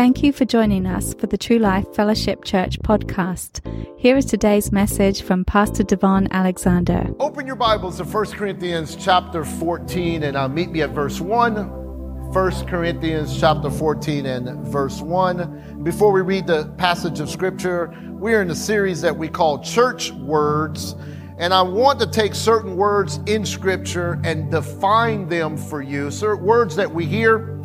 Thank 0.00 0.22
you 0.22 0.32
for 0.32 0.46
joining 0.46 0.86
us 0.86 1.12
for 1.12 1.26
the 1.26 1.36
True 1.36 1.58
Life 1.58 1.84
Fellowship 1.94 2.42
Church 2.42 2.78
podcast. 2.78 3.60
Here 3.98 4.16
is 4.16 4.24
today's 4.24 4.72
message 4.72 5.20
from 5.20 5.44
Pastor 5.44 5.82
Devon 5.82 6.26
Alexander. 6.30 7.06
Open 7.18 7.46
your 7.46 7.54
Bibles 7.54 7.98
to 7.98 8.04
1 8.04 8.26
Corinthians 8.28 8.96
chapter 8.96 9.44
14 9.44 10.22
and 10.22 10.38
uh, 10.38 10.48
meet 10.48 10.70
me 10.70 10.80
at 10.80 10.92
verse 10.92 11.20
1. 11.20 12.32
1 12.32 12.66
Corinthians 12.66 13.38
chapter 13.38 13.70
14 13.70 14.24
and 14.24 14.66
verse 14.68 15.02
1. 15.02 15.82
Before 15.82 16.12
we 16.12 16.22
read 16.22 16.46
the 16.46 16.68
passage 16.78 17.20
of 17.20 17.28
scripture, 17.28 17.94
we're 18.08 18.40
in 18.40 18.48
a 18.50 18.56
series 18.56 19.02
that 19.02 19.14
we 19.14 19.28
call 19.28 19.58
Church 19.62 20.12
Words. 20.12 20.96
And 21.36 21.52
I 21.52 21.60
want 21.60 22.00
to 22.00 22.06
take 22.06 22.34
certain 22.34 22.74
words 22.74 23.20
in 23.26 23.44
scripture 23.44 24.18
and 24.24 24.50
define 24.50 25.28
them 25.28 25.58
for 25.58 25.82
you. 25.82 26.10
Certain 26.10 26.42
words 26.42 26.74
that 26.76 26.90
we 26.90 27.04
hear 27.04 27.59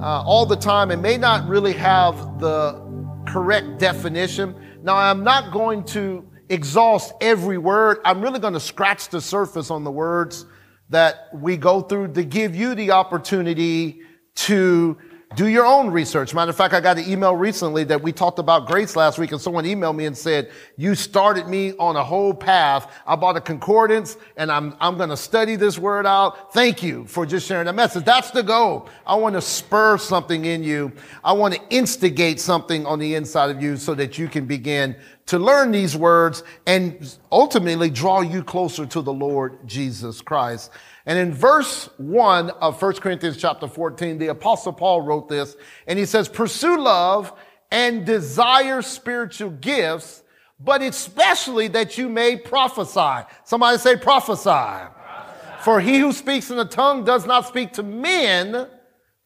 uh, 0.00 0.22
all 0.22 0.46
the 0.46 0.56
time 0.56 0.90
and 0.90 1.00
may 1.00 1.16
not 1.16 1.48
really 1.48 1.72
have 1.72 2.38
the 2.38 2.82
correct 3.26 3.78
definition. 3.78 4.54
Now, 4.82 4.96
I'm 4.96 5.24
not 5.24 5.52
going 5.52 5.84
to 5.84 6.24
exhaust 6.48 7.12
every 7.20 7.58
word. 7.58 7.98
I'm 8.04 8.20
really 8.20 8.38
going 8.38 8.52
to 8.52 8.60
scratch 8.60 9.08
the 9.08 9.20
surface 9.20 9.70
on 9.70 9.84
the 9.84 9.90
words 9.90 10.46
that 10.90 11.28
we 11.34 11.56
go 11.56 11.80
through 11.80 12.12
to 12.12 12.24
give 12.24 12.54
you 12.54 12.74
the 12.74 12.92
opportunity 12.92 14.02
to 14.36 14.96
do 15.34 15.48
your 15.48 15.66
own 15.66 15.90
research. 15.90 16.32
Matter 16.32 16.50
of 16.50 16.56
fact, 16.56 16.72
I 16.72 16.80
got 16.80 16.98
an 16.98 17.10
email 17.10 17.34
recently 17.34 17.82
that 17.84 18.00
we 18.00 18.12
talked 18.12 18.38
about 18.38 18.66
grace 18.66 18.94
last 18.94 19.18
week 19.18 19.32
and 19.32 19.40
someone 19.40 19.64
emailed 19.64 19.96
me 19.96 20.06
and 20.06 20.16
said, 20.16 20.52
you 20.76 20.94
started 20.94 21.48
me 21.48 21.72
on 21.78 21.96
a 21.96 22.04
whole 22.04 22.32
path. 22.32 22.92
I 23.06 23.16
bought 23.16 23.36
a 23.36 23.40
concordance 23.40 24.16
and 24.36 24.52
I'm, 24.52 24.76
I'm 24.80 24.96
going 24.96 25.10
to 25.10 25.16
study 25.16 25.56
this 25.56 25.78
word 25.78 26.06
out. 26.06 26.52
Thank 26.54 26.82
you 26.82 27.06
for 27.06 27.26
just 27.26 27.46
sharing 27.46 27.66
that 27.66 27.74
message. 27.74 28.04
That's 28.04 28.30
the 28.30 28.42
goal. 28.42 28.88
I 29.04 29.16
want 29.16 29.34
to 29.34 29.40
spur 29.40 29.98
something 29.98 30.44
in 30.44 30.62
you. 30.62 30.92
I 31.24 31.32
want 31.32 31.54
to 31.54 31.60
instigate 31.70 32.38
something 32.38 32.86
on 32.86 33.00
the 33.00 33.16
inside 33.16 33.50
of 33.50 33.60
you 33.60 33.76
so 33.76 33.94
that 33.94 34.18
you 34.18 34.28
can 34.28 34.46
begin 34.46 34.94
to 35.26 35.40
learn 35.40 35.72
these 35.72 35.96
words 35.96 36.44
and 36.66 37.16
ultimately 37.32 37.90
draw 37.90 38.20
you 38.20 38.44
closer 38.44 38.86
to 38.86 39.02
the 39.02 39.12
Lord 39.12 39.58
Jesus 39.66 40.20
Christ. 40.20 40.70
And 41.06 41.18
in 41.18 41.32
verse 41.32 41.88
1 41.98 42.50
of 42.50 42.82
1 42.82 42.94
Corinthians 42.94 43.36
chapter 43.36 43.68
14, 43.68 44.18
the 44.18 44.26
apostle 44.26 44.72
Paul 44.72 45.02
wrote 45.02 45.28
this, 45.28 45.56
and 45.86 45.98
he 45.98 46.04
says, 46.04 46.28
pursue 46.28 46.78
love 46.78 47.32
and 47.70 48.04
desire 48.04 48.82
spiritual 48.82 49.50
gifts, 49.50 50.24
but 50.58 50.82
especially 50.82 51.68
that 51.68 51.96
you 51.96 52.08
may 52.08 52.36
prophesy. 52.36 53.24
Somebody 53.44 53.78
say 53.78 53.96
prophesy. 53.96 54.42
prophesy. 54.50 55.62
For 55.62 55.80
he 55.80 55.98
who 55.98 56.12
speaks 56.12 56.50
in 56.50 56.58
a 56.58 56.64
tongue 56.64 57.04
does 57.04 57.24
not 57.24 57.46
speak 57.46 57.74
to 57.74 57.84
men, 57.84 58.66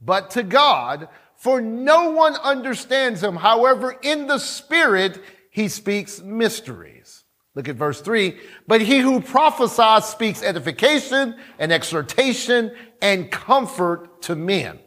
but 0.03 0.31
to 0.33 0.43
God, 0.43 1.09
for 1.37 1.63
no 1.63 2.11
one 2.11 2.35
understands 2.35 3.23
him. 3.23 3.37
However, 3.37 3.97
in 4.03 4.27
the 4.27 4.39
spirit, 4.39 5.23
he 5.51 5.69
speaks 5.69 6.21
mysteries. 6.21 7.20
Look 7.55 7.69
at 7.69 7.77
verse 7.77 8.01
three. 8.01 8.39
But 8.67 8.81
he 8.81 8.99
who 8.99 9.21
prophesies 9.21 10.05
speaks 10.05 10.43
edification 10.43 11.37
and 11.59 11.73
exhortation 11.73 12.73
and 13.03 13.31
comfort 13.31 14.23
to 14.23 14.37
men. 14.37 14.79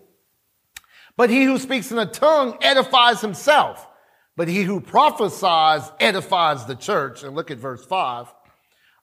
But 1.18 1.30
he 1.30 1.44
who 1.44 1.60
speaks 1.60 1.92
in 1.92 2.00
a 2.00 2.06
tongue 2.06 2.58
edifies 2.62 3.22
himself. 3.22 3.88
But 4.36 4.48
he 4.48 4.64
who 4.64 4.80
prophesies 4.80 5.92
edifies 6.00 6.66
the 6.66 6.76
church. 6.76 7.24
And 7.24 7.36
look 7.36 7.52
at 7.52 7.60
verse 7.60 7.86
five. 7.86 8.34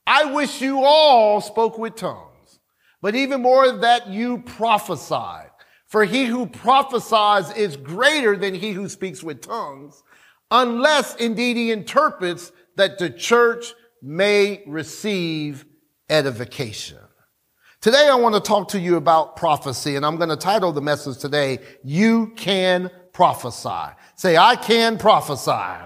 I 0.06 0.32
wish 0.32 0.60
you 0.60 0.82
all 0.82 1.40
spoke 1.40 1.78
with 1.78 1.94
tongues, 1.94 2.58
but 3.00 3.14
even 3.14 3.42
more 3.42 3.70
that 3.70 4.08
you 4.08 4.38
prophesied. 4.38 5.50
For 5.86 6.04
he 6.04 6.24
who 6.24 6.46
prophesies 6.46 7.52
is 7.52 7.76
greater 7.76 8.36
than 8.36 8.54
he 8.54 8.72
who 8.72 8.88
speaks 8.88 9.22
with 9.22 9.42
tongues, 9.42 10.02
unless 10.50 11.14
indeed 11.16 11.56
he 11.56 11.70
interprets 11.70 12.50
that 12.80 12.98
the 12.98 13.10
church 13.10 13.74
may 14.00 14.62
receive 14.66 15.66
edification. 16.08 16.96
Today 17.82 18.08
I 18.10 18.14
want 18.14 18.34
to 18.34 18.40
talk 18.40 18.68
to 18.68 18.80
you 18.80 18.96
about 18.96 19.36
prophecy 19.36 19.96
and 19.96 20.06
I'm 20.06 20.16
going 20.16 20.30
to 20.30 20.36
title 20.36 20.72
the 20.72 20.80
message 20.80 21.18
today, 21.18 21.58
You 21.84 22.28
Can 22.36 22.90
Prophesy. 23.12 23.94
Say, 24.16 24.38
I 24.38 24.56
can 24.56 24.96
prophesy. 24.96 25.84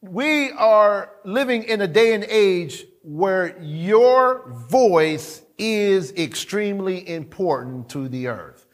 We 0.00 0.52
are 0.52 1.10
living 1.22 1.64
in 1.64 1.82
a 1.82 1.86
day 1.86 2.14
and 2.14 2.24
age 2.24 2.86
where 3.02 3.60
your 3.60 4.50
voice 4.70 5.42
is 5.58 6.12
extremely 6.12 7.06
important 7.06 7.90
to 7.90 8.08
the 8.08 8.28
earth. 8.28 8.64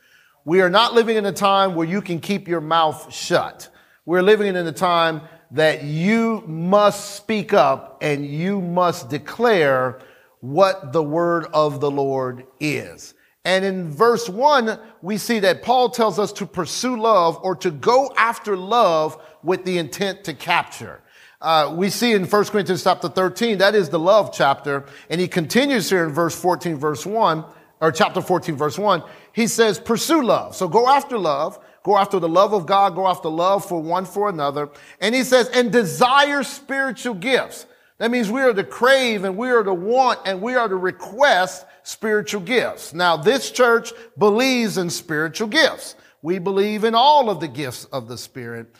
We 0.45 0.61
are 0.61 0.71
not 0.71 0.95
living 0.95 1.17
in 1.17 1.27
a 1.27 1.33
time 1.33 1.75
where 1.75 1.89
you 1.89 2.01
can 2.01 2.21
keep 2.21 2.47
your 2.47 2.61
mouth 2.61 3.13
shut. 3.13 3.69
We're 4.07 4.23
living 4.23 4.55
in 4.55 4.67
a 4.67 4.73
time 4.73 5.23
that 5.55 5.85
you 5.85 6.43
must 6.49 7.15
speak 7.15 7.53
up 7.53 7.99
and 8.03 8.27
you 8.27 8.61
must 8.61 9.09
declare 9.09 10.01
what 10.41 10.93
the 10.93 11.03
word 11.03 11.47
of 11.55 11.81
the 11.81 11.91
Lord 11.91 12.45
is. 12.59 13.15
And 13.45 13.65
in 13.65 13.89
verse 13.89 14.29
one, 14.29 14.79
we 15.01 15.17
see 15.17 15.39
that 15.41 15.63
Paul 15.63 15.91
tells 15.91 16.19
us 16.19 16.33
to 16.33 16.47
pursue 16.47 17.01
love 17.01 17.39
or 17.43 17.55
to 17.57 17.71
go 17.71 18.13
after 18.17 18.57
love 18.57 19.23
with 19.45 19.65
the 19.65 19.79
intent 19.79 20.25
to 20.25 20.35
capture. 20.35 21.03
Uh, 21.41 21.73
we 21.77 21.89
see 21.89 22.15
in 22.15 22.25
1 22.25 22.45
Corinthians 22.47 22.83
chapter 22.83 23.09
13, 23.09 23.59
that 23.59 23.77
is 23.77 23.89
the 23.91 23.99
love 23.99 24.35
chapter. 24.35 24.87
And 25.09 25.21
he 25.21 25.29
continues 25.29 25.89
here 25.89 26.05
in 26.05 26.11
verse 26.11 26.35
14, 26.35 26.77
verse 26.77 27.07
1, 27.07 27.45
or 27.81 27.93
chapter 27.93 28.21
14, 28.21 28.57
verse 28.57 28.79
1. 28.79 29.05
He 29.33 29.47
says, 29.47 29.79
pursue 29.79 30.23
love. 30.23 30.57
So 30.57 30.67
go 30.67 30.89
after 30.89 31.17
love. 31.17 31.61
Go 31.85 31.99
after 31.99 32.19
the 32.19 32.29
love 32.29 32.55
of 32.55 32.67
God, 32.67 32.95
go 32.95 33.07
after 33.07 33.29
love 33.29 33.65
for 33.65 33.81
one 33.81 34.07
for 34.07 34.31
another. 34.31 34.71
And 35.01 35.15
he 35.15 35.23
says, 35.23 35.49
and 35.51 35.71
desire 35.71 36.43
spiritual 36.43 37.15
gifts. 37.15 37.67
That 37.99 38.11
means 38.11 38.31
we 38.31 38.41
are 38.41 38.55
to 38.55 38.65
crave 38.65 39.25
and 39.25 39.37
we 39.37 39.51
are 39.51 39.63
to 39.63 39.75
want 39.75 40.21
and 40.25 40.41
we 40.41 40.55
are 40.55 40.67
to 40.67 40.77
request 40.77 41.67
spiritual 41.83 42.41
gifts. 42.41 42.95
Now, 42.95 43.19
this 43.19 43.51
church 43.51 43.93
believes 44.19 44.79
in 44.79 44.89
spiritual 44.89 45.49
gifts. 45.49 45.95
We 46.23 46.39
believe 46.39 46.85
in 46.85 46.95
all 46.95 47.29
of 47.29 47.39
the 47.39 47.49
gifts 47.49 47.85
of 47.87 48.09
the 48.09 48.17
Spirit. 48.17 48.75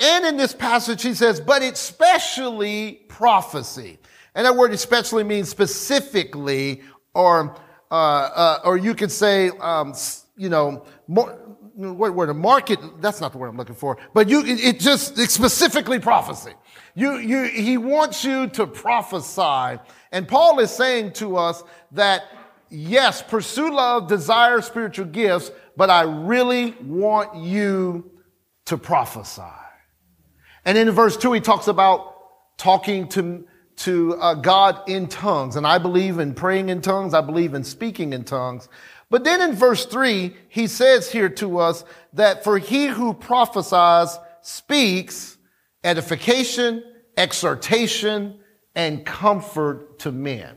And 0.00 0.26
in 0.26 0.36
this 0.36 0.52
passage, 0.52 1.02
he 1.02 1.14
says, 1.14 1.40
but 1.40 1.62
especially 1.62 3.04
prophecy. 3.08 3.98
And 4.34 4.44
that 4.44 4.56
word 4.56 4.72
especially 4.72 5.22
means 5.22 5.48
specifically, 5.48 6.82
or, 7.14 7.56
uh, 7.90 7.94
uh, 7.94 8.58
or 8.64 8.76
you 8.76 8.94
could 8.94 9.12
say, 9.12 9.50
um, 9.60 9.94
you 10.36 10.48
know, 10.50 10.84
more, 11.06 11.38
what 11.76 12.14
word? 12.14 12.30
A 12.30 12.34
market. 12.34 12.78
That's 13.00 13.20
not 13.20 13.32
the 13.32 13.38
word 13.38 13.48
I'm 13.48 13.56
looking 13.56 13.74
for. 13.74 13.98
But 14.14 14.28
you, 14.28 14.42
it 14.44 14.80
just 14.80 15.18
it's 15.18 15.34
specifically 15.34 15.98
prophecy. 15.98 16.52
You, 16.94 17.18
you, 17.18 17.44
he 17.44 17.76
wants 17.76 18.24
you 18.24 18.48
to 18.48 18.66
prophesy. 18.66 19.78
And 20.12 20.26
Paul 20.26 20.58
is 20.60 20.70
saying 20.70 21.12
to 21.14 21.36
us 21.36 21.62
that 21.92 22.24
yes, 22.70 23.22
pursue 23.22 23.72
love, 23.72 24.08
desire 24.08 24.60
spiritual 24.62 25.06
gifts, 25.06 25.50
but 25.76 25.90
I 25.90 26.02
really 26.02 26.72
want 26.82 27.36
you 27.36 28.10
to 28.66 28.78
prophesy. 28.78 29.42
And 30.64 30.76
in 30.76 30.90
verse 30.90 31.16
two, 31.16 31.32
he 31.32 31.40
talks 31.40 31.68
about 31.68 32.14
talking 32.56 33.08
to, 33.10 33.46
to 33.76 34.16
uh, 34.16 34.34
God 34.34 34.80
in 34.88 35.06
tongues. 35.06 35.56
And 35.56 35.66
I 35.66 35.78
believe 35.78 36.18
in 36.18 36.34
praying 36.34 36.70
in 36.70 36.80
tongues. 36.80 37.14
I 37.14 37.20
believe 37.20 37.54
in 37.54 37.62
speaking 37.62 38.12
in 38.12 38.24
tongues. 38.24 38.68
But 39.10 39.24
then 39.24 39.40
in 39.40 39.54
verse 39.54 39.86
three, 39.86 40.36
he 40.48 40.66
says 40.66 41.10
here 41.10 41.28
to 41.30 41.58
us 41.58 41.84
that 42.12 42.42
for 42.42 42.58
he 42.58 42.86
who 42.86 43.14
prophesies 43.14 44.18
speaks 44.42 45.36
edification, 45.84 46.82
exhortation, 47.16 48.40
and 48.74 49.06
comfort 49.06 49.98
to 50.00 50.12
men. 50.12 50.56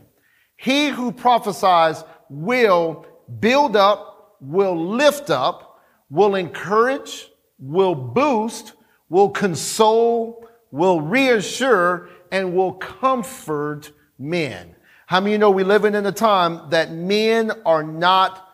He 0.56 0.88
who 0.88 1.12
prophesies 1.12 2.04
will 2.28 3.06
build 3.38 3.76
up, 3.76 4.36
will 4.40 4.88
lift 4.88 5.30
up, 5.30 5.80
will 6.10 6.34
encourage, 6.34 7.28
will 7.58 7.94
boost, 7.94 8.74
will 9.08 9.30
console, 9.30 10.46
will 10.70 11.00
reassure, 11.00 12.08
and 12.32 12.54
will 12.54 12.72
comfort 12.72 13.92
men. 14.18 14.74
How 15.10 15.18
many 15.18 15.32
you 15.32 15.38
know 15.38 15.50
we 15.50 15.64
live 15.64 15.84
in 15.84 15.96
a 15.96 16.12
time 16.12 16.70
that 16.70 16.92
men 16.92 17.50
are 17.66 17.82
not 17.82 18.48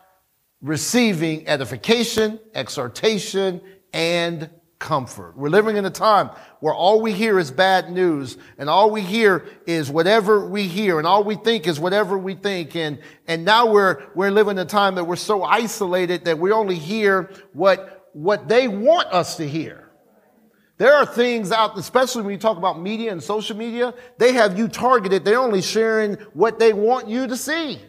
receiving 0.59 1.47
edification, 1.47 2.39
exhortation, 2.55 3.61
and 3.93 4.49
comfort. 4.79 5.37
We're 5.37 5.49
living 5.49 5.77
in 5.77 5.85
a 5.85 5.91
time 5.91 6.31
where 6.59 6.73
all 6.73 6.99
we 6.99 7.13
hear 7.13 7.37
is 7.37 7.51
bad 7.51 7.91
news 7.91 8.39
and 8.57 8.71
all 8.71 8.89
we 8.89 9.03
hear 9.03 9.45
is 9.67 9.91
whatever 9.91 10.49
we 10.49 10.63
hear 10.63 10.97
and 10.97 11.05
all 11.05 11.23
we 11.23 11.35
think 11.35 11.67
is 11.67 11.79
whatever 11.79 12.17
we 12.17 12.33
think. 12.33 12.75
And, 12.75 12.97
and 13.27 13.45
now 13.45 13.71
we're, 13.71 14.01
we're 14.15 14.31
living 14.31 14.53
in 14.53 14.65
a 14.65 14.65
time 14.65 14.95
that 14.95 15.03
we're 15.03 15.15
so 15.15 15.43
isolated 15.43 16.25
that 16.25 16.39
we 16.39 16.51
only 16.51 16.79
hear 16.79 17.29
what, 17.53 18.09
what 18.13 18.47
they 18.47 18.67
want 18.67 19.09
us 19.09 19.37
to 19.37 19.47
hear. 19.47 19.86
There 20.77 20.93
are 20.93 21.05
things 21.05 21.51
out, 21.51 21.77
especially 21.77 22.21
when 22.21 22.31
you 22.31 22.37
talk 22.37 22.57
about 22.57 22.79
media 22.79 23.11
and 23.11 23.21
social 23.21 23.57
media, 23.57 23.93
they 24.19 24.33
have 24.33 24.57
you 24.57 24.67
targeted. 24.67 25.25
They're 25.25 25.39
only 25.39 25.61
sharing 25.61 26.15
what 26.33 26.59
they 26.59 26.73
want 26.73 27.07
you 27.07 27.25
to 27.27 27.35
see. 27.35 27.81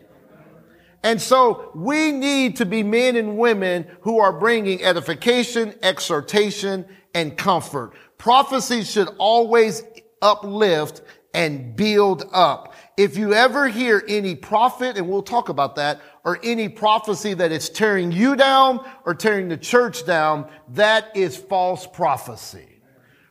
And 1.02 1.20
so 1.20 1.70
we 1.74 2.10
need 2.10 2.56
to 2.56 2.66
be 2.66 2.82
men 2.82 3.16
and 3.16 3.36
women 3.38 3.86
who 4.00 4.18
are 4.18 4.32
bringing 4.32 4.82
edification, 4.82 5.74
exhortation, 5.82 6.86
and 7.14 7.36
comfort. 7.36 7.92
Prophecy 8.16 8.82
should 8.82 9.08
always 9.18 9.84
uplift 10.22 11.02
and 11.34 11.76
build 11.76 12.24
up. 12.32 12.74
If 12.96 13.16
you 13.16 13.32
ever 13.32 13.68
hear 13.68 14.02
any 14.08 14.34
prophet, 14.34 14.96
and 14.96 15.08
we'll 15.08 15.22
talk 15.22 15.50
about 15.50 15.76
that, 15.76 16.00
or 16.24 16.40
any 16.42 16.68
prophecy 16.68 17.32
that 17.34 17.52
is 17.52 17.68
tearing 17.68 18.10
you 18.10 18.34
down 18.34 18.84
or 19.04 19.14
tearing 19.14 19.48
the 19.48 19.56
church 19.56 20.04
down, 20.04 20.50
that 20.70 21.16
is 21.16 21.36
false 21.36 21.86
prophecy. 21.86 22.67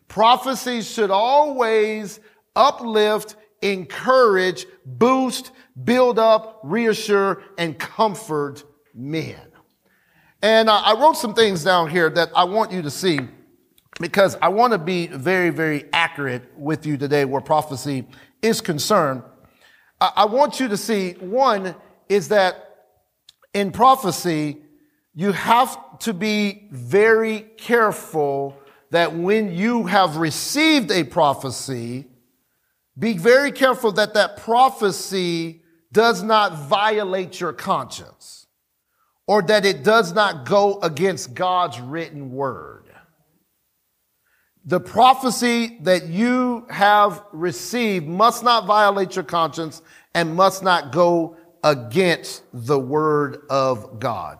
Prophecy 0.08 0.82
should 0.82 1.12
always 1.12 2.20
uplift, 2.56 3.36
encourage, 3.62 4.66
boost, 4.86 5.52
build 5.84 6.18
up, 6.18 6.60
reassure, 6.64 7.44
and 7.58 7.78
comfort 7.78 8.64
men. 8.94 9.40
And 10.42 10.70
I 10.70 10.94
wrote 10.94 11.18
some 11.18 11.34
things 11.34 11.64
down 11.64 11.90
here 11.90 12.10
that 12.12 12.30
I 12.36 12.44
want 12.44 12.72
you 12.72 12.82
to 12.84 12.92
see 12.92 13.20
because 14.00 14.38
I 14.42 14.50
want 14.50 14.74
to 14.74 14.80
be 14.80 15.08
very, 15.08 15.50
very 15.50 15.86
accurate 15.92 16.44
with 16.56 16.86
you 16.86 16.98
today 16.98 17.26
where 17.26 17.42
prophecy 17.42 18.08
is 18.42 18.62
concerned. 18.62 19.24
I 20.00 20.26
want 20.26 20.60
you 20.60 20.68
to 20.68 20.78
see 20.78 21.14
one 21.14 21.76
is 22.08 22.30
that 22.30 22.64
in 23.54 23.72
prophecy, 23.72 24.62
you 25.16 25.32
have 25.32 25.98
to 26.00 26.14
be 26.14 26.68
very 26.72 27.40
careful 27.58 28.56
that 28.92 29.16
when 29.16 29.52
you 29.52 29.86
have 29.86 30.18
received 30.18 30.92
a 30.92 31.04
prophecy, 31.04 32.08
be 32.98 33.18
very 33.18 33.52
careful 33.52 33.92
that 33.94 34.14
that 34.14 34.38
prophecy 34.38 35.62
does 35.92 36.24
not 36.24 36.58
violate 36.68 37.40
your 37.40 37.54
conscience 37.54 38.48
or 39.28 39.42
that 39.42 39.66
it 39.66 39.84
does 39.84 40.14
not 40.14 40.46
go 40.46 40.80
against 40.82 41.34
God's 41.34 41.80
written 41.80 42.32
word. 42.32 42.86
The 44.66 44.80
prophecy 44.80 45.78
that 45.82 46.08
you 46.08 46.66
have 46.70 47.24
received 47.32 48.06
must 48.06 48.44
not 48.44 48.66
violate 48.66 49.16
your 49.16 49.24
conscience 49.24 49.82
and 50.14 50.36
must 50.36 50.62
not 50.62 50.92
go 50.92 51.38
against 51.64 52.44
the 52.52 52.80
word 52.80 53.44
of 53.50 54.00
God. 54.00 54.40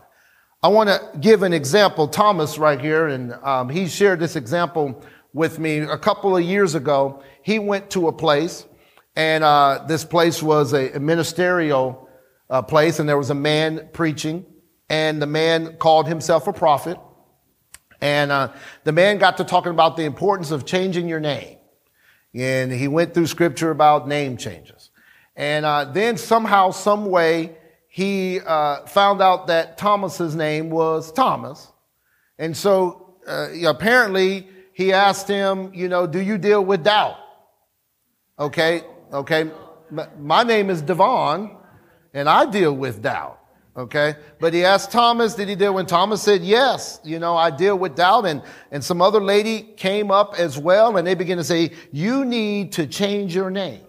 I 0.60 0.66
want 0.68 0.88
to 0.88 1.18
give 1.20 1.44
an 1.44 1.52
example. 1.52 2.08
Thomas, 2.08 2.58
right 2.58 2.80
here, 2.80 3.06
and 3.06 3.32
um, 3.44 3.68
he 3.68 3.86
shared 3.86 4.18
this 4.18 4.34
example 4.34 5.04
with 5.32 5.60
me 5.60 5.78
a 5.78 5.96
couple 5.96 6.36
of 6.36 6.42
years 6.42 6.74
ago. 6.74 7.22
He 7.42 7.60
went 7.60 7.90
to 7.90 8.08
a 8.08 8.12
place, 8.12 8.66
and 9.14 9.44
uh, 9.44 9.84
this 9.86 10.04
place 10.04 10.42
was 10.42 10.72
a, 10.72 10.94
a 10.94 10.98
ministerial 10.98 12.08
uh, 12.50 12.62
place, 12.62 12.98
and 12.98 13.08
there 13.08 13.16
was 13.16 13.30
a 13.30 13.36
man 13.36 13.88
preaching, 13.92 14.44
and 14.88 15.22
the 15.22 15.28
man 15.28 15.76
called 15.76 16.08
himself 16.08 16.48
a 16.48 16.52
prophet. 16.52 16.98
And 18.00 18.32
uh, 18.32 18.52
the 18.82 18.92
man 18.92 19.18
got 19.18 19.36
to 19.36 19.44
talking 19.44 19.70
about 19.70 19.96
the 19.96 20.06
importance 20.06 20.50
of 20.50 20.66
changing 20.66 21.08
your 21.08 21.20
name. 21.20 21.58
And 22.34 22.72
he 22.72 22.88
went 22.88 23.14
through 23.14 23.28
scripture 23.28 23.70
about 23.70 24.08
name 24.08 24.36
changes. 24.36 24.90
And 25.36 25.64
uh, 25.64 25.84
then 25.84 26.16
somehow, 26.16 26.72
some 26.72 27.06
way, 27.06 27.56
he 27.88 28.40
uh, 28.40 28.86
found 28.86 29.20
out 29.20 29.48
that 29.48 29.76
Thomas's 29.78 30.36
name 30.36 30.70
was 30.70 31.10
Thomas. 31.10 31.72
And 32.38 32.56
so 32.56 33.16
uh, 33.26 33.48
apparently 33.66 34.48
he 34.72 34.92
asked 34.92 35.26
him, 35.26 35.72
you 35.74 35.88
know, 35.88 36.06
do 36.06 36.20
you 36.20 36.38
deal 36.38 36.64
with 36.64 36.84
doubt? 36.84 37.16
Okay, 38.38 38.82
okay. 39.12 39.50
My 40.18 40.44
name 40.44 40.70
is 40.70 40.82
Devon, 40.82 41.56
and 42.14 42.28
I 42.28 42.44
deal 42.44 42.74
with 42.74 43.02
doubt. 43.02 43.38
Okay. 43.78 44.16
But 44.40 44.54
he 44.54 44.64
asked 44.64 44.90
Thomas, 44.90 45.36
did 45.36 45.48
he 45.48 45.54
deal? 45.54 45.72
When 45.72 45.86
Thomas 45.86 46.20
said, 46.20 46.42
yes, 46.42 47.00
you 47.04 47.20
know, 47.20 47.36
I 47.36 47.50
deal 47.50 47.78
with 47.78 47.94
doubt. 47.94 48.26
And, 48.26 48.42
and 48.72 48.82
some 48.82 49.00
other 49.00 49.20
lady 49.20 49.62
came 49.76 50.10
up 50.10 50.34
as 50.36 50.58
well. 50.58 50.96
And 50.96 51.06
they 51.06 51.14
began 51.14 51.36
to 51.36 51.44
say, 51.44 51.70
you 51.92 52.24
need 52.24 52.72
to 52.72 52.88
change 52.88 53.36
your 53.36 53.50
name. 53.50 53.82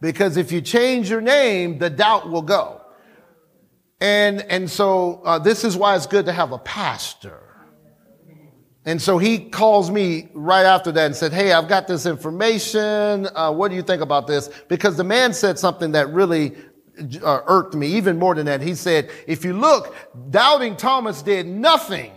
Because 0.00 0.38
if 0.38 0.50
you 0.50 0.62
change 0.62 1.10
your 1.10 1.20
name, 1.20 1.78
the 1.78 1.90
doubt 1.90 2.30
will 2.30 2.40
go. 2.40 2.77
And, 4.00 4.42
and 4.42 4.70
so, 4.70 5.22
uh, 5.24 5.38
this 5.38 5.64
is 5.64 5.76
why 5.76 5.96
it's 5.96 6.06
good 6.06 6.26
to 6.26 6.32
have 6.32 6.52
a 6.52 6.58
pastor. 6.58 7.40
And 8.84 9.02
so 9.02 9.18
he 9.18 9.38
calls 9.38 9.90
me 9.90 10.28
right 10.32 10.64
after 10.64 10.90
that 10.92 11.06
and 11.06 11.14
said, 11.14 11.32
Hey, 11.32 11.52
I've 11.52 11.68
got 11.68 11.86
this 11.86 12.06
information. 12.06 13.28
Uh, 13.34 13.52
what 13.52 13.68
do 13.68 13.74
you 13.74 13.82
think 13.82 14.00
about 14.00 14.26
this? 14.26 14.48
Because 14.68 14.96
the 14.96 15.04
man 15.04 15.34
said 15.34 15.58
something 15.58 15.92
that 15.92 16.10
really 16.10 16.56
uh, 17.22 17.40
irked 17.46 17.74
me 17.74 17.88
even 17.88 18.18
more 18.18 18.34
than 18.34 18.46
that. 18.46 18.60
He 18.60 18.74
said, 18.74 19.10
if 19.26 19.44
you 19.44 19.52
look, 19.52 19.94
doubting 20.30 20.76
Thomas 20.76 21.22
did 21.22 21.46
nothing 21.46 22.12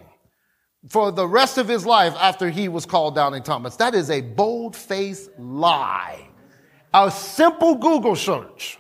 for 0.87 1.11
the 1.11 1.27
rest 1.27 1.57
of 1.57 1.67
his 1.67 1.85
life 1.85 2.15
after 2.17 2.49
he 2.49 2.67
was 2.67 2.85
called 2.85 3.15
doubting 3.15 3.43
Thomas. 3.43 3.75
That 3.75 3.93
is 3.93 4.09
a 4.09 4.21
bold 4.21 4.75
faced 4.75 5.29
lie. 5.37 6.27
A 6.93 7.11
simple 7.11 7.75
Google 7.75 8.15
search 8.15 8.79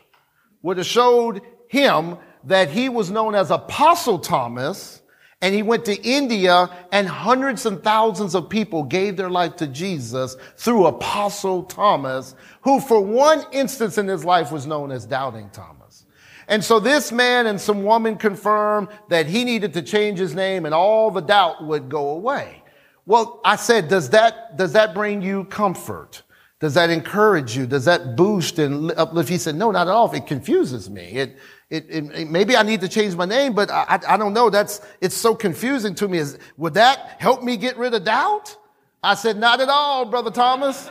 would 0.61 0.77
have 0.77 0.87
showed 0.87 1.41
him 1.67 2.17
that 2.45 2.69
he 2.69 2.89
was 2.89 3.11
known 3.11 3.35
as 3.35 3.51
Apostle 3.51 4.19
Thomas 4.19 5.01
and 5.41 5.55
he 5.55 5.63
went 5.63 5.85
to 5.85 5.99
India 6.01 6.69
and 6.91 7.07
hundreds 7.07 7.65
and 7.65 7.83
thousands 7.83 8.35
of 8.35 8.49
people 8.49 8.83
gave 8.83 9.17
their 9.17 9.29
life 9.29 9.55
to 9.57 9.67
Jesus 9.67 10.37
through 10.55 10.85
Apostle 10.85 11.63
Thomas, 11.63 12.35
who 12.61 12.79
for 12.79 13.01
one 13.01 13.43
instance 13.51 13.97
in 13.97 14.07
his 14.07 14.23
life 14.23 14.51
was 14.51 14.67
known 14.67 14.91
as 14.91 15.05
Doubting 15.05 15.49
Thomas. 15.49 16.05
And 16.47 16.63
so 16.63 16.79
this 16.79 17.11
man 17.11 17.47
and 17.47 17.59
some 17.59 17.83
woman 17.83 18.17
confirmed 18.17 18.89
that 19.09 19.25
he 19.25 19.43
needed 19.43 19.73
to 19.73 19.81
change 19.81 20.19
his 20.19 20.35
name 20.35 20.65
and 20.65 20.75
all 20.75 21.09
the 21.09 21.21
doubt 21.21 21.65
would 21.65 21.89
go 21.89 22.09
away. 22.09 22.61
Well, 23.05 23.41
I 23.43 23.55
said, 23.55 23.87
does 23.87 24.11
that, 24.11 24.57
does 24.57 24.73
that 24.73 24.93
bring 24.93 25.21
you 25.23 25.45
comfort? 25.45 26.21
Does 26.59 26.75
that 26.75 26.91
encourage 26.91 27.57
you? 27.57 27.65
Does 27.65 27.85
that 27.85 28.15
boost 28.15 28.59
and 28.59 28.91
uplift? 28.91 29.29
He 29.29 29.39
said, 29.39 29.55
no, 29.55 29.71
not 29.71 29.87
at 29.87 29.91
all. 29.91 30.11
It 30.13 30.27
confuses 30.27 30.89
me. 30.89 31.03
It, 31.13 31.37
it, 31.71 31.85
it, 31.89 32.29
maybe 32.29 32.57
I 32.57 32.63
need 32.63 32.81
to 32.81 32.89
change 32.89 33.15
my 33.15 33.25
name, 33.25 33.53
but 33.53 33.71
I, 33.71 33.85
I, 33.87 34.13
I 34.13 34.17
don't 34.17 34.33
know. 34.33 34.49
That's, 34.49 34.81
it's 34.99 35.15
so 35.15 35.33
confusing 35.33 35.95
to 35.95 36.07
me. 36.09 36.17
Is, 36.17 36.37
would 36.57 36.73
that 36.73 37.15
help 37.19 37.43
me 37.43 37.55
get 37.55 37.77
rid 37.77 37.93
of 37.93 38.03
doubt? 38.03 38.57
I 39.01 39.15
said, 39.15 39.37
not 39.37 39.61
at 39.61 39.69
all, 39.69 40.05
Brother 40.05 40.31
Thomas. 40.31 40.89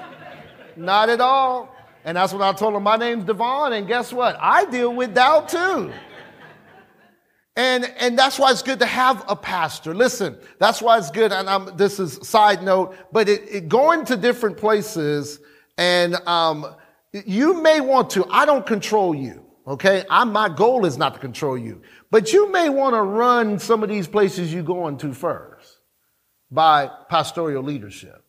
not 0.77 1.11
at 1.11 1.21
all. 1.21 1.77
And 2.05 2.17
that's 2.17 2.33
when 2.33 2.41
I 2.41 2.53
told 2.53 2.75
him, 2.75 2.83
my 2.83 2.97
name's 2.97 3.25
Devon, 3.25 3.75
and 3.75 3.87
guess 3.87 4.11
what? 4.11 4.39
I 4.41 4.65
deal 4.65 4.95
with 4.95 5.15
doubt 5.15 5.51
too. 5.51 5.93
And, 7.57 7.85
and 7.99 8.19
that's 8.19 8.39
why 8.39 8.51
it's 8.51 8.63
good 8.63 8.79
to 8.79 8.87
have 8.87 9.23
a 9.29 9.37
pastor. 9.37 9.95
Listen, 9.95 10.39
that's 10.59 10.81
why 10.81 10.97
it's 10.97 11.11
good. 11.11 11.31
And 11.31 11.51
I'm, 11.51 11.77
this 11.77 12.01
is 12.01 12.27
side 12.27 12.63
note, 12.63 12.97
but 13.13 13.29
it, 13.29 13.43
it 13.51 13.69
going 13.69 14.07
to 14.07 14.17
different 14.17 14.57
places 14.57 15.41
and, 15.77 16.15
um, 16.27 16.75
you 17.13 17.61
may 17.61 17.81
want 17.81 18.09
to, 18.11 18.25
I 18.31 18.47
don't 18.47 18.65
control 18.65 19.15
you. 19.15 19.40
Okay. 19.67 20.05
I'm, 20.11 20.33
my 20.33 20.49
goal 20.49 20.85
is 20.87 20.97
not 20.99 21.15
to 21.15 21.21
control 21.21 21.57
you, 21.57 21.83
but 22.11 22.33
you 22.33 22.51
may 22.51 22.69
want 22.69 22.95
to 22.95 23.03
run 23.03 23.59
some 23.59 23.83
of 23.83 23.89
these 23.89 24.09
places 24.09 24.53
you're 24.53 24.63
going 24.63 24.97
to 24.99 25.13
first 25.13 25.81
by 26.51 26.91
pastoral 27.09 27.63
leadership. 27.63 28.25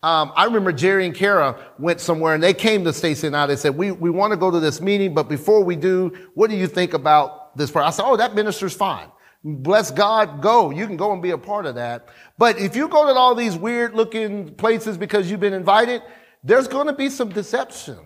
Um, 0.00 0.32
I 0.36 0.44
remember 0.44 0.72
Jerry 0.72 1.06
and 1.06 1.14
Kara 1.14 1.58
went 1.76 2.00
somewhere 2.00 2.34
and 2.34 2.42
they 2.42 2.54
came 2.54 2.84
to 2.84 2.92
Stacy 2.92 3.26
and 3.26 3.36
I. 3.36 3.46
They 3.46 3.56
said, 3.56 3.76
we, 3.76 3.90
we 3.90 4.10
want 4.10 4.30
to 4.30 4.36
go 4.36 4.48
to 4.48 4.60
this 4.60 4.80
meeting, 4.80 5.12
but 5.12 5.28
before 5.28 5.64
we 5.64 5.74
do, 5.74 6.12
what 6.34 6.50
do 6.50 6.56
you 6.56 6.68
think 6.68 6.94
about 6.94 7.56
this 7.56 7.70
part? 7.72 7.84
I 7.84 7.90
said, 7.90 8.04
oh, 8.06 8.16
that 8.16 8.34
minister's 8.36 8.74
fine. 8.74 9.08
Bless 9.42 9.90
God, 9.90 10.40
go. 10.40 10.70
You 10.70 10.86
can 10.86 10.96
go 10.96 11.12
and 11.12 11.20
be 11.20 11.30
a 11.30 11.38
part 11.38 11.66
of 11.66 11.74
that. 11.74 12.08
But 12.38 12.58
if 12.60 12.76
you 12.76 12.86
go 12.86 13.12
to 13.12 13.18
all 13.18 13.34
these 13.34 13.56
weird 13.56 13.94
looking 13.94 14.54
places 14.54 14.96
because 14.96 15.28
you've 15.28 15.40
been 15.40 15.52
invited, 15.52 16.02
there's 16.44 16.68
going 16.68 16.86
to 16.86 16.92
be 16.92 17.08
some 17.08 17.30
deception. 17.30 17.98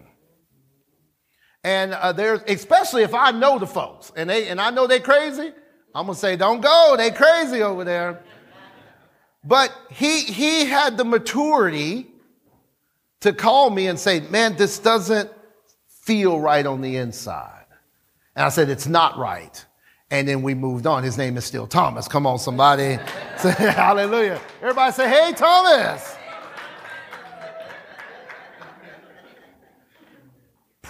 And 1.64 1.94
uh, 1.94 2.12
there's, 2.12 2.40
especially 2.48 3.02
if 3.02 3.14
I 3.14 3.30
know 3.30 3.58
the 3.58 3.66
folks 3.66 4.12
and 4.16 4.28
they, 4.28 4.48
and 4.48 4.60
I 4.60 4.70
know 4.70 4.86
they're 4.86 5.00
crazy, 5.00 5.52
I'm 5.94 6.06
to 6.06 6.14
say, 6.14 6.36
don't 6.36 6.60
go. 6.60 6.94
They 6.96 7.10
crazy 7.10 7.62
over 7.62 7.84
there. 7.84 8.22
But 9.44 9.76
he, 9.90 10.20
he 10.20 10.64
had 10.64 10.96
the 10.96 11.04
maturity 11.04 12.06
to 13.20 13.32
call 13.32 13.70
me 13.70 13.88
and 13.88 13.98
say, 13.98 14.20
man, 14.20 14.56
this 14.56 14.78
doesn't 14.78 15.30
feel 15.86 16.40
right 16.40 16.64
on 16.64 16.80
the 16.80 16.96
inside. 16.96 17.66
And 18.34 18.44
I 18.46 18.48
said, 18.48 18.68
it's 18.68 18.86
not 18.86 19.18
right. 19.18 19.64
And 20.10 20.28
then 20.28 20.42
we 20.42 20.54
moved 20.54 20.86
on. 20.86 21.02
His 21.02 21.18
name 21.18 21.36
is 21.36 21.44
still 21.44 21.66
Thomas. 21.66 22.08
Come 22.08 22.26
on, 22.26 22.38
somebody. 22.38 22.98
say 23.38 23.52
hallelujah. 23.52 24.40
Everybody 24.60 24.92
say, 24.92 25.08
hey, 25.08 25.32
Thomas. 25.32 26.16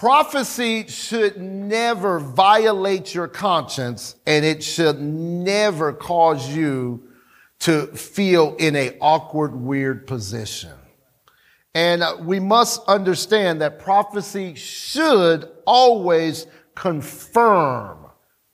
Prophecy 0.03 0.85
should 0.87 1.37
never 1.39 2.19
violate 2.19 3.15
your 3.15 3.29
conscience 3.29 4.17
and 4.27 4.43
it 4.43 4.61
should 4.61 4.99
never 4.99 5.93
cause 5.93 6.53
you 6.53 7.07
to 7.59 7.87
feel 7.87 8.53
in 8.59 8.75
a 8.75 8.97
awkward, 8.99 9.55
weird 9.55 10.05
position. 10.05 10.73
And 11.73 12.03
uh, 12.03 12.17
we 12.19 12.41
must 12.41 12.81
understand 12.85 13.61
that 13.61 13.79
prophecy 13.79 14.55
should 14.55 15.49
always 15.65 16.47
confirm 16.75 18.05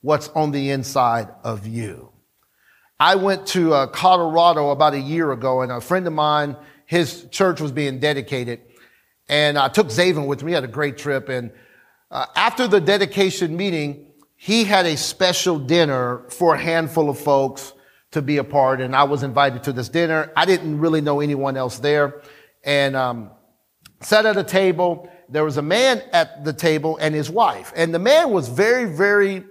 what's 0.02 0.28
on 0.36 0.52
the 0.52 0.70
inside 0.70 1.30
of 1.44 1.66
you. 1.66 2.12
I 3.00 3.16
went 3.16 3.48
to 3.48 3.74
uh, 3.74 3.88
Colorado 3.88 4.70
about 4.70 4.94
a 4.94 5.00
year 5.00 5.32
ago, 5.32 5.64
and 5.64 5.72
a 5.72 5.82
friend 5.82 6.06
of 6.06 6.14
mine, 6.14 6.56
his 6.86 7.26
church 7.32 7.60
was 7.60 7.72
being 7.72 7.98
dedicated, 7.98 8.62
and 9.30 9.58
I 9.58 9.70
took 9.70 9.88
Zaven 9.88 10.28
with 10.28 10.44
me. 10.44 10.52
Had 10.52 10.64
a 10.64 10.68
great 10.68 10.98
trip, 10.98 11.30
and 11.30 11.52
uh, 12.12 12.26
after 12.36 12.68
the 12.68 12.82
dedication 12.82 13.56
meeting, 13.56 14.08
he 14.36 14.64
had 14.64 14.86
a 14.86 14.98
special 14.98 15.60
dinner 15.60 16.24
for 16.30 16.56
a 16.56 16.60
handful 16.60 17.10
of 17.10 17.20
folks 17.20 17.74
to 18.12 18.22
be 18.22 18.38
a 18.38 18.44
part, 18.44 18.82
and 18.82 18.96
I 18.96 19.04
was 19.04 19.22
invited 19.22 19.64
to 19.64 19.74
this 19.74 19.90
dinner. 19.90 20.32
I 20.36 20.46
didn't 20.46 20.80
really 20.80 21.02
know 21.02 21.20
anyone 21.20 21.56
else 21.56 21.78
there, 21.78 22.22
and 22.64 22.96
um, 22.96 23.32
sat 24.02 24.26
at 24.26 24.36
a 24.38 24.44
table. 24.44 25.10
There 25.30 25.46
was 25.46 25.58
a 25.58 25.62
man 25.62 26.02
at 26.12 26.44
the 26.44 26.54
table 26.54 26.98
and 27.00 27.14
his 27.14 27.30
wife, 27.30 27.72
and 27.76 27.94
the 27.94 28.00
man 28.00 28.32
was 28.32 28.50
very, 28.50 28.86
very, 28.86 29.46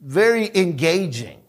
very 0.00 0.50
engaging. 0.54 1.40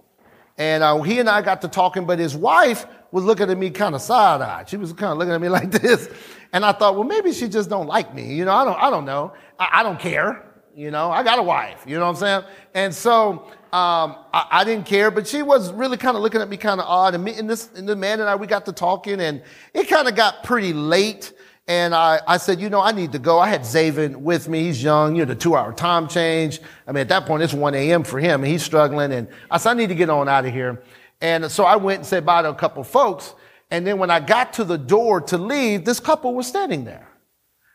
And 0.58 0.84
uh, 0.84 1.02
he 1.02 1.20
and 1.20 1.30
I 1.30 1.42
got 1.42 1.62
to 1.62 1.68
talking, 1.68 2.06
but 2.06 2.20
his 2.20 2.36
wife 2.36 2.86
was 3.12 3.24
looking 3.24 3.50
at 3.50 3.58
me 3.58 3.70
kind 3.70 3.96
of 3.96 4.02
side 4.02 4.42
eyed. 4.42 4.70
She 4.70 4.78
was 4.78 4.94
kind 4.94 5.12
of 5.12 5.18
looking 5.18 5.34
at 5.34 5.42
me 5.42 5.50
like 5.60 5.72
this. 5.72 6.10
And 6.52 6.66
I 6.66 6.72
thought, 6.72 6.96
well, 6.96 7.04
maybe 7.04 7.32
she 7.32 7.48
just 7.48 7.70
don't 7.70 7.88
like 7.88 8.14
me. 8.14 8.34
You 8.34 8.46
know, 8.46 8.54
I 8.54 8.66
don't, 8.66 8.80
I 8.82 8.90
don't 8.90 9.06
know. 9.06 9.34
I, 9.60 9.70
I 9.74 9.84
don't 9.84 10.00
care. 10.00 10.46
You 10.76 10.92
know, 10.92 11.12
I 11.12 11.24
got 11.24 11.40
a 11.40 11.44
wife. 11.44 11.84
You 11.86 11.98
know 11.98 12.06
what 12.06 12.12
I'm 12.12 12.16
saying? 12.16 12.44
And 12.74 12.94
so 12.94 13.48
um, 13.74 14.16
I, 14.34 14.48
I, 14.50 14.64
didn't 14.64 14.86
care, 14.86 15.12
but 15.12 15.28
she 15.28 15.42
was 15.42 15.74
really 15.74 15.98
kind 15.98 16.16
of 16.16 16.24
looking 16.24 16.42
at 16.42 16.48
me 16.48 16.58
kind 16.58 16.80
of 16.80 16.88
odd. 16.88 17.16
And, 17.16 17.24
me, 17.24 17.34
and 17.34 17.50
this, 17.50 17.70
and 17.76 17.88
the 17.88 17.96
man 17.96 18.20
and 18.20 18.30
I, 18.30 18.36
we 18.36 18.48
got 18.48 18.66
to 18.66 18.72
talking, 18.72 19.20
and 19.20 19.44
it 19.74 19.90
kind 19.90 20.08
of 20.08 20.16
got 20.16 20.44
pretty 20.44 20.72
late. 20.72 21.34
And 21.68 21.94
I, 21.94 22.20
I 22.28 22.38
said, 22.38 22.60
you 22.60 22.70
know, 22.70 22.82
I 22.82 22.94
need 22.94 23.12
to 23.12 23.20
go. 23.20 23.40
I 23.40 23.48
had 23.48 23.62
Zaven 23.62 24.16
with 24.16 24.48
me. 24.48 24.64
He's 24.64 24.82
young, 24.82 25.16
you 25.16 25.22
know, 25.24 25.34
the 25.34 25.36
two 25.36 25.56
hour 25.56 25.72
time 25.72 26.08
change. 26.08 26.62
I 26.88 26.92
mean, 26.92 27.02
at 27.02 27.10
that 27.10 27.28
point, 27.28 27.44
it's 27.44 27.54
1 27.54 27.76
a.m. 27.76 28.04
for 28.04 28.20
him 28.20 28.42
and 28.44 28.52
he's 28.52 28.64
struggling. 28.64 29.12
And 29.12 29.28
I 29.52 29.60
said, 29.60 29.72
I 29.72 29.74
need 29.76 29.90
to 29.90 29.96
get 29.96 30.10
on 30.10 30.28
out 30.28 30.46
of 30.46 30.54
here. 30.54 30.82
And 31.22 31.52
so 31.52 31.66
I 31.66 31.76
went 31.76 32.00
and 32.00 32.08
said 32.08 32.26
bye 32.26 32.42
to 32.42 32.50
a 32.50 32.56
couple 32.56 32.84
folks. 32.84 33.34
And 33.72 33.86
then 33.86 34.00
when 34.00 34.10
I 34.10 34.20
got 34.20 34.54
to 34.54 34.64
the 34.64 34.78
door 34.78 35.22
to 35.22 35.38
leave, 35.38 35.86
this 35.86 36.00
couple 36.00 36.34
was 36.34 36.48
standing 36.48 36.86
there. 36.86 37.08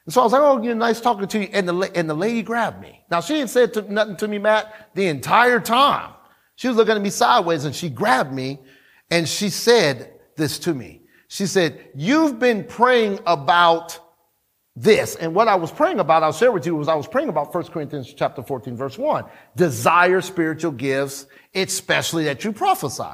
And 0.07 0.13
so 0.13 0.21
I 0.21 0.25
was 0.25 0.33
like, 0.33 0.43
oh, 0.43 0.61
you 0.63 0.71
know, 0.71 0.87
nice 0.87 1.01
talking 1.01 1.27
to 1.27 1.39
you. 1.39 1.49
And 1.53 1.69
the, 1.69 1.91
and 1.95 2.09
the 2.09 2.15
lady 2.15 2.43
grabbed 2.43 2.81
me. 2.81 3.05
Now, 3.11 3.21
she 3.21 3.35
didn't 3.35 3.51
say 3.51 3.69
nothing 3.89 4.17
to 4.17 4.29
me, 4.29 4.39
Matt, 4.39 4.91
the 4.95 5.07
entire 5.07 5.61
time. 5.61 6.13
She 6.57 6.69
was 6.69 6.77
looking 6.77 6.95
at 6.95 7.03
me 7.03 7.11
sideways 7.11 7.65
and 7.65 7.75
she 7.75 7.89
grabbed 7.89 8.33
me 8.33 8.61
and 9.11 9.29
she 9.29 9.51
said 9.51 10.13
this 10.37 10.59
to 10.61 10.75
me. 10.75 11.03
She 11.29 11.47
said, 11.47 11.91
You've 11.95 12.39
been 12.39 12.65
praying 12.65 13.21
about 13.27 13.99
this. 14.77 15.15
And 15.17 15.35
what 15.35 15.49
I 15.49 15.55
was 15.55 15.71
praying 15.71 16.01
about, 16.01 16.23
I'll 16.23 16.33
share 16.33 16.53
with 16.53 16.67
you, 16.67 16.75
was 16.77 16.89
I 16.89 16.95
was 16.95 17.07
praying 17.07 17.29
about 17.29 17.55
1 17.55 17.65
Corinthians 17.65 18.13
chapter 18.13 18.43
14, 18.43 18.77
verse 18.77 18.99
1. 18.99 19.25
Desire 19.57 20.21
spiritual 20.21 20.73
gifts, 20.73 21.27
especially 21.55 22.25
that 22.25 22.45
you 22.45 22.53
prophesy. 22.53 23.05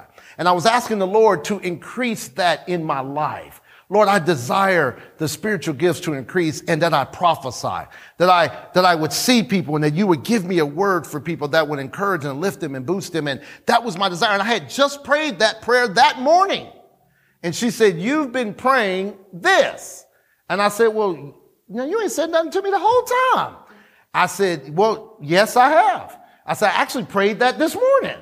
And 0.40 0.48
I 0.48 0.52
was 0.52 0.64
asking 0.64 1.00
the 1.00 1.06
Lord 1.06 1.44
to 1.44 1.58
increase 1.58 2.28
that 2.28 2.66
in 2.66 2.82
my 2.82 3.00
life. 3.00 3.60
Lord, 3.90 4.08
I 4.08 4.18
desire 4.18 4.98
the 5.18 5.28
spiritual 5.28 5.74
gifts 5.74 6.00
to 6.00 6.14
increase 6.14 6.62
and 6.62 6.80
that 6.80 6.94
I 6.94 7.04
prophesy, 7.04 7.86
that 8.16 8.30
I, 8.30 8.46
that 8.72 8.86
I 8.86 8.94
would 8.94 9.12
see 9.12 9.42
people 9.42 9.74
and 9.74 9.84
that 9.84 9.92
you 9.92 10.06
would 10.06 10.22
give 10.22 10.46
me 10.46 10.60
a 10.60 10.64
word 10.64 11.06
for 11.06 11.20
people 11.20 11.48
that 11.48 11.68
would 11.68 11.78
encourage 11.78 12.24
and 12.24 12.40
lift 12.40 12.60
them 12.60 12.74
and 12.74 12.86
boost 12.86 13.12
them. 13.12 13.28
And 13.28 13.42
that 13.66 13.84
was 13.84 13.98
my 13.98 14.08
desire. 14.08 14.32
And 14.32 14.40
I 14.40 14.46
had 14.46 14.70
just 14.70 15.04
prayed 15.04 15.40
that 15.40 15.60
prayer 15.60 15.86
that 15.88 16.20
morning. 16.20 16.68
And 17.42 17.54
she 17.54 17.70
said, 17.70 18.00
You've 18.00 18.32
been 18.32 18.54
praying 18.54 19.18
this. 19.34 20.06
And 20.48 20.62
I 20.62 20.68
said, 20.68 20.86
Well, 20.86 21.14
you 21.14 21.34
know, 21.68 21.84
you 21.84 22.00
ain't 22.00 22.12
said 22.12 22.30
nothing 22.30 22.52
to 22.52 22.62
me 22.62 22.70
the 22.70 22.78
whole 22.80 23.02
time. 23.34 23.56
I 24.14 24.24
said, 24.24 24.74
Well, 24.74 25.18
yes, 25.20 25.56
I 25.56 25.68
have. 25.68 26.18
I 26.46 26.54
said, 26.54 26.68
I 26.70 26.76
actually 26.76 27.04
prayed 27.04 27.40
that 27.40 27.58
this 27.58 27.74
morning. 27.74 28.16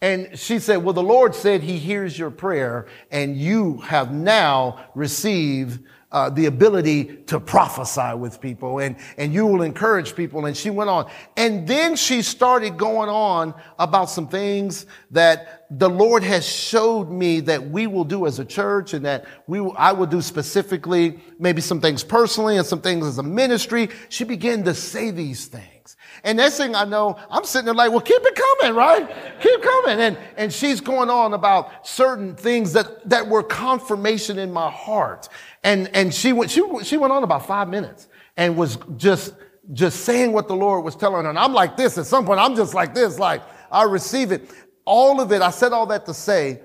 And 0.00 0.38
she 0.38 0.58
said, 0.58 0.78
Well, 0.78 0.92
the 0.92 1.02
Lord 1.02 1.34
said 1.34 1.62
He 1.62 1.78
hears 1.78 2.18
your 2.18 2.30
prayer, 2.30 2.86
and 3.10 3.36
you 3.36 3.78
have 3.78 4.12
now 4.12 4.86
received 4.94 5.80
uh, 6.14 6.30
the 6.30 6.46
ability 6.46 7.04
to 7.26 7.40
prophesy 7.40 8.14
with 8.14 8.40
people 8.40 8.78
and, 8.78 8.94
and 9.18 9.34
you 9.34 9.44
will 9.44 9.62
encourage 9.62 10.14
people. 10.14 10.46
And 10.46 10.56
she 10.56 10.70
went 10.70 10.88
on. 10.88 11.10
And 11.36 11.66
then 11.66 11.96
she 11.96 12.22
started 12.22 12.76
going 12.78 13.08
on 13.08 13.52
about 13.80 14.08
some 14.08 14.28
things 14.28 14.86
that 15.10 15.66
the 15.70 15.90
Lord 15.90 16.22
has 16.22 16.46
showed 16.46 17.10
me 17.10 17.40
that 17.40 17.68
we 17.68 17.88
will 17.88 18.04
do 18.04 18.26
as 18.26 18.38
a 18.38 18.44
church 18.44 18.94
and 18.94 19.04
that 19.04 19.24
we, 19.48 19.58
I 19.76 19.90
will 19.90 20.06
do 20.06 20.22
specifically, 20.22 21.18
maybe 21.40 21.60
some 21.60 21.80
things 21.80 22.04
personally 22.04 22.58
and 22.58 22.66
some 22.66 22.80
things 22.80 23.04
as 23.04 23.18
a 23.18 23.24
ministry. 23.24 23.88
She 24.08 24.22
began 24.22 24.62
to 24.64 24.74
say 24.74 25.10
these 25.10 25.46
things. 25.46 25.96
And 26.24 26.38
next 26.38 26.56
thing 26.56 26.74
I 26.74 26.84
know, 26.84 27.18
I'm 27.30 27.44
sitting 27.44 27.66
there 27.66 27.74
like, 27.74 27.90
well, 27.90 28.00
keep 28.00 28.22
it 28.22 28.34
coming, 28.34 28.74
right? 28.74 29.40
keep 29.40 29.62
coming. 29.62 30.00
And, 30.00 30.18
and 30.38 30.50
she's 30.50 30.80
going 30.80 31.10
on 31.10 31.34
about 31.34 31.86
certain 31.86 32.34
things 32.34 32.72
that, 32.72 33.06
that 33.10 33.28
were 33.28 33.42
confirmation 33.42 34.38
in 34.38 34.50
my 34.50 34.70
heart. 34.70 35.28
And, 35.62 35.88
and 35.94 36.14
she 36.14 36.32
went, 36.32 36.50
she, 36.50 36.62
she 36.82 36.96
went 36.96 37.12
on 37.12 37.24
about 37.24 37.46
five 37.46 37.68
minutes 37.68 38.08
and 38.38 38.56
was 38.56 38.78
just, 38.96 39.34
just 39.74 40.00
saying 40.06 40.32
what 40.32 40.48
the 40.48 40.56
Lord 40.56 40.82
was 40.82 40.96
telling 40.96 41.24
her. 41.24 41.30
And 41.30 41.38
I'm 41.38 41.52
like 41.52 41.76
this 41.76 41.98
at 41.98 42.06
some 42.06 42.24
point. 42.24 42.40
I'm 42.40 42.56
just 42.56 42.72
like 42.72 42.94
this, 42.94 43.18
like 43.18 43.42
I 43.70 43.82
receive 43.82 44.32
it. 44.32 44.50
All 44.86 45.20
of 45.20 45.30
it, 45.30 45.42
I 45.42 45.50
said 45.50 45.72
all 45.72 45.86
that 45.86 46.06
to 46.06 46.14
say, 46.14 46.62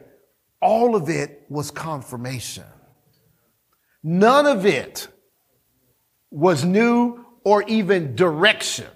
all 0.61 0.95
of 0.95 1.09
it 1.09 1.45
was 1.49 1.69
confirmation. 1.69 2.63
None 4.03 4.45
of 4.45 4.65
it 4.65 5.09
was 6.31 6.63
new 6.63 7.25
or 7.43 7.63
even 7.63 8.15
direction. 8.15 8.87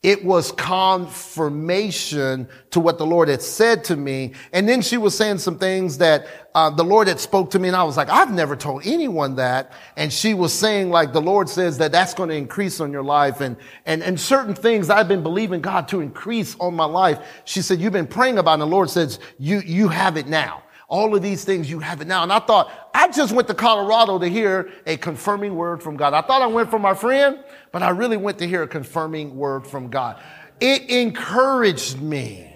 It 0.00 0.24
was 0.24 0.52
confirmation 0.52 2.48
to 2.70 2.78
what 2.78 2.98
the 2.98 3.06
Lord 3.06 3.28
had 3.28 3.42
said 3.42 3.82
to 3.84 3.96
me. 3.96 4.34
And 4.52 4.68
then 4.68 4.80
she 4.80 4.96
was 4.96 5.16
saying 5.16 5.38
some 5.38 5.58
things 5.58 5.98
that 5.98 6.28
uh, 6.54 6.70
the 6.70 6.84
Lord 6.84 7.08
had 7.08 7.18
spoke 7.18 7.50
to 7.50 7.58
me. 7.58 7.66
And 7.66 7.76
I 7.76 7.82
was 7.82 7.96
like, 7.96 8.08
I've 8.08 8.32
never 8.32 8.54
told 8.54 8.86
anyone 8.86 9.34
that. 9.36 9.72
And 9.96 10.12
she 10.12 10.34
was 10.34 10.52
saying 10.52 10.90
like, 10.90 11.12
the 11.12 11.20
Lord 11.20 11.48
says 11.48 11.78
that 11.78 11.90
that's 11.90 12.14
going 12.14 12.28
to 12.28 12.36
increase 12.36 12.78
on 12.78 12.92
your 12.92 13.02
life. 13.02 13.40
And, 13.40 13.56
and, 13.86 14.04
and 14.04 14.20
certain 14.20 14.54
things 14.54 14.88
I've 14.88 15.08
been 15.08 15.24
believing 15.24 15.60
God 15.60 15.88
to 15.88 16.00
increase 16.00 16.54
on 16.60 16.74
my 16.74 16.84
life. 16.84 17.18
She 17.44 17.60
said, 17.60 17.80
you've 17.80 17.92
been 17.92 18.06
praying 18.06 18.38
about. 18.38 18.52
And 18.52 18.62
the 18.62 18.66
Lord 18.66 18.90
says, 18.90 19.18
you, 19.36 19.62
you 19.62 19.88
have 19.88 20.16
it 20.16 20.28
now. 20.28 20.62
All 20.88 21.14
of 21.14 21.22
these 21.22 21.44
things 21.44 21.70
you 21.70 21.80
have 21.80 22.00
it 22.00 22.08
now. 22.08 22.22
And 22.22 22.32
I 22.32 22.38
thought, 22.38 22.90
I 22.94 23.08
just 23.08 23.32
went 23.32 23.46
to 23.48 23.54
Colorado 23.54 24.18
to 24.18 24.26
hear 24.26 24.72
a 24.86 24.96
confirming 24.96 25.54
word 25.54 25.82
from 25.82 25.98
God. 25.98 26.14
I 26.14 26.22
thought 26.22 26.40
I 26.40 26.46
went 26.46 26.70
for 26.70 26.78
my 26.78 26.94
friend, 26.94 27.44
but 27.72 27.82
I 27.82 27.90
really 27.90 28.16
went 28.16 28.38
to 28.38 28.48
hear 28.48 28.62
a 28.62 28.68
confirming 28.68 29.36
word 29.36 29.66
from 29.66 29.88
God. 29.90 30.20
It 30.60 30.88
encouraged 30.88 32.00
me. 32.00 32.54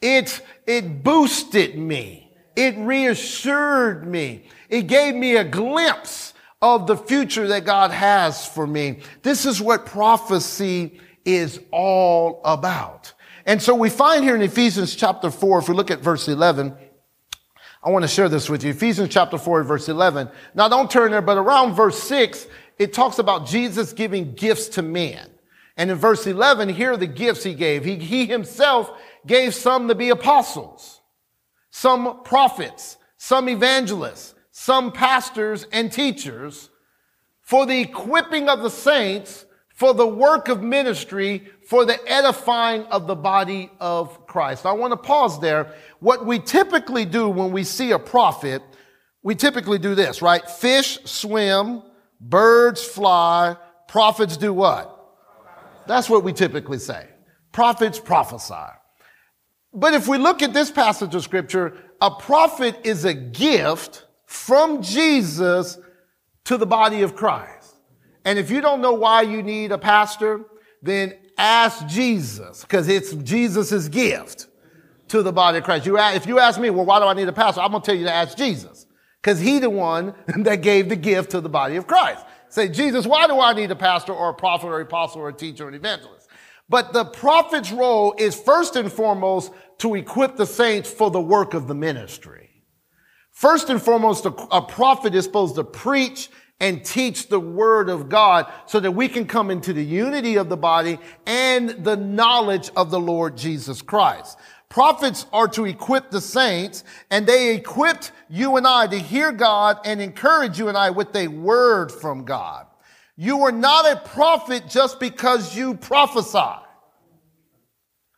It, 0.00 0.40
it 0.66 1.04
boosted 1.04 1.76
me. 1.76 2.32
It 2.56 2.76
reassured 2.78 4.06
me. 4.06 4.48
It 4.70 4.86
gave 4.86 5.14
me 5.14 5.36
a 5.36 5.44
glimpse 5.44 6.34
of 6.60 6.86
the 6.86 6.96
future 6.96 7.46
that 7.48 7.64
God 7.64 7.90
has 7.90 8.46
for 8.46 8.66
me. 8.66 9.00
This 9.22 9.46
is 9.46 9.60
what 9.60 9.86
prophecy 9.86 11.00
is 11.24 11.60
all 11.70 12.40
about. 12.44 13.12
And 13.46 13.62
so 13.62 13.74
we 13.74 13.90
find 13.90 14.24
here 14.24 14.34
in 14.34 14.42
Ephesians 14.42 14.96
chapter 14.96 15.30
4, 15.30 15.60
if 15.60 15.68
we 15.68 15.74
look 15.74 15.90
at 15.90 16.00
verse 16.00 16.28
11, 16.28 16.76
I 17.88 17.90
want 17.90 18.02
to 18.02 18.08
share 18.08 18.28
this 18.28 18.50
with 18.50 18.64
you. 18.64 18.72
Ephesians 18.72 19.08
chapter 19.08 19.38
4, 19.38 19.62
verse 19.62 19.88
11. 19.88 20.28
Now 20.54 20.68
don't 20.68 20.90
turn 20.90 21.10
there, 21.10 21.22
but 21.22 21.38
around 21.38 21.74
verse 21.74 21.98
6, 22.02 22.46
it 22.78 22.92
talks 22.92 23.18
about 23.18 23.46
Jesus 23.46 23.94
giving 23.94 24.34
gifts 24.34 24.68
to 24.68 24.82
men. 24.82 25.30
And 25.74 25.90
in 25.90 25.96
verse 25.96 26.26
11, 26.26 26.68
here 26.68 26.92
are 26.92 26.96
the 26.98 27.06
gifts 27.06 27.44
he 27.44 27.54
gave. 27.54 27.86
He, 27.86 27.96
he 27.96 28.26
himself 28.26 28.90
gave 29.26 29.54
some 29.54 29.88
to 29.88 29.94
be 29.94 30.10
apostles, 30.10 31.00
some 31.70 32.22
prophets, 32.24 32.98
some 33.16 33.48
evangelists, 33.48 34.34
some 34.50 34.92
pastors 34.92 35.66
and 35.72 35.90
teachers 35.90 36.68
for 37.40 37.64
the 37.64 37.80
equipping 37.80 38.50
of 38.50 38.60
the 38.60 38.68
saints, 38.68 39.46
for 39.74 39.94
the 39.94 40.06
work 40.06 40.48
of 40.48 40.62
ministry, 40.62 41.48
for 41.66 41.86
the 41.86 41.98
edifying 42.06 42.82
of 42.88 43.06
the 43.06 43.16
body 43.16 43.70
of 43.80 44.17
Christ. 44.28 44.66
I 44.66 44.72
want 44.72 44.92
to 44.92 44.96
pause 44.96 45.40
there. 45.40 45.74
What 45.98 46.24
we 46.24 46.38
typically 46.38 47.04
do 47.04 47.28
when 47.28 47.50
we 47.50 47.64
see 47.64 47.90
a 47.90 47.98
prophet, 47.98 48.62
we 49.22 49.34
typically 49.34 49.78
do 49.78 49.94
this, 49.94 50.22
right? 50.22 50.48
Fish 50.48 50.98
swim, 51.04 51.82
birds 52.20 52.84
fly, 52.84 53.56
prophets 53.88 54.36
do 54.36 54.52
what? 54.52 54.94
That's 55.88 56.08
what 56.08 56.22
we 56.22 56.32
typically 56.32 56.78
say. 56.78 57.08
Prophets 57.50 57.98
prophesy. 57.98 58.54
But 59.72 59.94
if 59.94 60.06
we 60.06 60.18
look 60.18 60.42
at 60.42 60.52
this 60.52 60.70
passage 60.70 61.14
of 61.14 61.24
scripture, 61.24 61.76
a 62.00 62.10
prophet 62.10 62.78
is 62.84 63.04
a 63.04 63.14
gift 63.14 64.04
from 64.26 64.82
Jesus 64.82 65.78
to 66.44 66.56
the 66.56 66.66
body 66.66 67.02
of 67.02 67.16
Christ. 67.16 67.74
And 68.24 68.38
if 68.38 68.50
you 68.50 68.60
don't 68.60 68.80
know 68.80 68.92
why 68.92 69.22
you 69.22 69.42
need 69.42 69.72
a 69.72 69.78
pastor, 69.78 70.44
then 70.82 71.14
ask 71.38 71.86
Jesus 71.86 72.62
because 72.62 72.88
it's 72.88 73.14
Jesus' 73.14 73.88
gift 73.88 74.48
to 75.08 75.22
the 75.22 75.32
body 75.32 75.58
of 75.58 75.64
Christ. 75.64 75.86
You, 75.86 75.98
if 75.98 76.26
you 76.26 76.38
ask 76.38 76.60
me, 76.60 76.70
well, 76.70 76.84
why 76.84 76.98
do 76.98 77.06
I 77.06 77.14
need 77.14 77.28
a 77.28 77.32
pastor? 77.32 77.60
I'm 77.60 77.70
going 77.70 77.82
to 77.82 77.86
tell 77.86 77.94
you 77.94 78.04
to 78.04 78.12
ask 78.12 78.36
Jesus 78.36 78.86
because 79.22 79.40
he 79.40 79.58
the 79.58 79.70
one 79.70 80.14
that 80.38 80.62
gave 80.62 80.88
the 80.88 80.96
gift 80.96 81.30
to 81.30 81.40
the 81.40 81.48
body 81.48 81.76
of 81.76 81.86
Christ. 81.86 82.24
Say, 82.50 82.68
Jesus, 82.68 83.06
why 83.06 83.26
do 83.26 83.40
I 83.40 83.52
need 83.52 83.70
a 83.70 83.76
pastor 83.76 84.12
or 84.12 84.30
a 84.30 84.34
prophet 84.34 84.66
or 84.66 84.80
apostle 84.80 85.20
or 85.20 85.28
a 85.28 85.32
teacher 85.32 85.66
or 85.66 85.68
an 85.68 85.74
evangelist? 85.74 86.28
But 86.68 86.92
the 86.92 87.04
prophet's 87.04 87.72
role 87.72 88.14
is 88.18 88.38
first 88.38 88.76
and 88.76 88.92
foremost 88.92 89.52
to 89.78 89.94
equip 89.94 90.36
the 90.36 90.46
saints 90.46 90.90
for 90.90 91.10
the 91.10 91.20
work 91.20 91.54
of 91.54 91.66
the 91.66 91.74
ministry. 91.74 92.50
First 93.30 93.70
and 93.70 93.80
foremost, 93.80 94.26
a, 94.26 94.32
a 94.50 94.60
prophet 94.60 95.14
is 95.14 95.24
supposed 95.24 95.54
to 95.54 95.64
preach 95.64 96.28
and 96.60 96.84
teach 96.84 97.28
the 97.28 97.38
word 97.38 97.88
of 97.88 98.08
God 98.08 98.50
so 98.66 98.80
that 98.80 98.90
we 98.90 99.08
can 99.08 99.26
come 99.26 99.50
into 99.50 99.72
the 99.72 99.84
unity 99.84 100.36
of 100.36 100.48
the 100.48 100.56
body 100.56 100.98
and 101.26 101.70
the 101.84 101.96
knowledge 101.96 102.70
of 102.76 102.90
the 102.90 103.00
Lord 103.00 103.36
Jesus 103.36 103.80
Christ. 103.80 104.38
Prophets 104.68 105.26
are 105.32 105.48
to 105.48 105.64
equip 105.64 106.10
the 106.10 106.20
saints 106.20 106.84
and 107.10 107.26
they 107.26 107.54
equipped 107.54 108.12
you 108.28 108.56
and 108.56 108.66
I 108.66 108.86
to 108.88 108.98
hear 108.98 109.32
God 109.32 109.78
and 109.84 110.00
encourage 110.00 110.58
you 110.58 110.68
and 110.68 110.76
I 110.76 110.90
with 110.90 111.14
a 111.16 111.28
word 111.28 111.90
from 111.90 112.24
God. 112.24 112.66
You 113.16 113.42
are 113.42 113.52
not 113.52 113.90
a 113.90 113.96
prophet 113.96 114.64
just 114.68 115.00
because 115.00 115.56
you 115.56 115.74
prophesy. 115.74 116.38
I, 116.38 116.62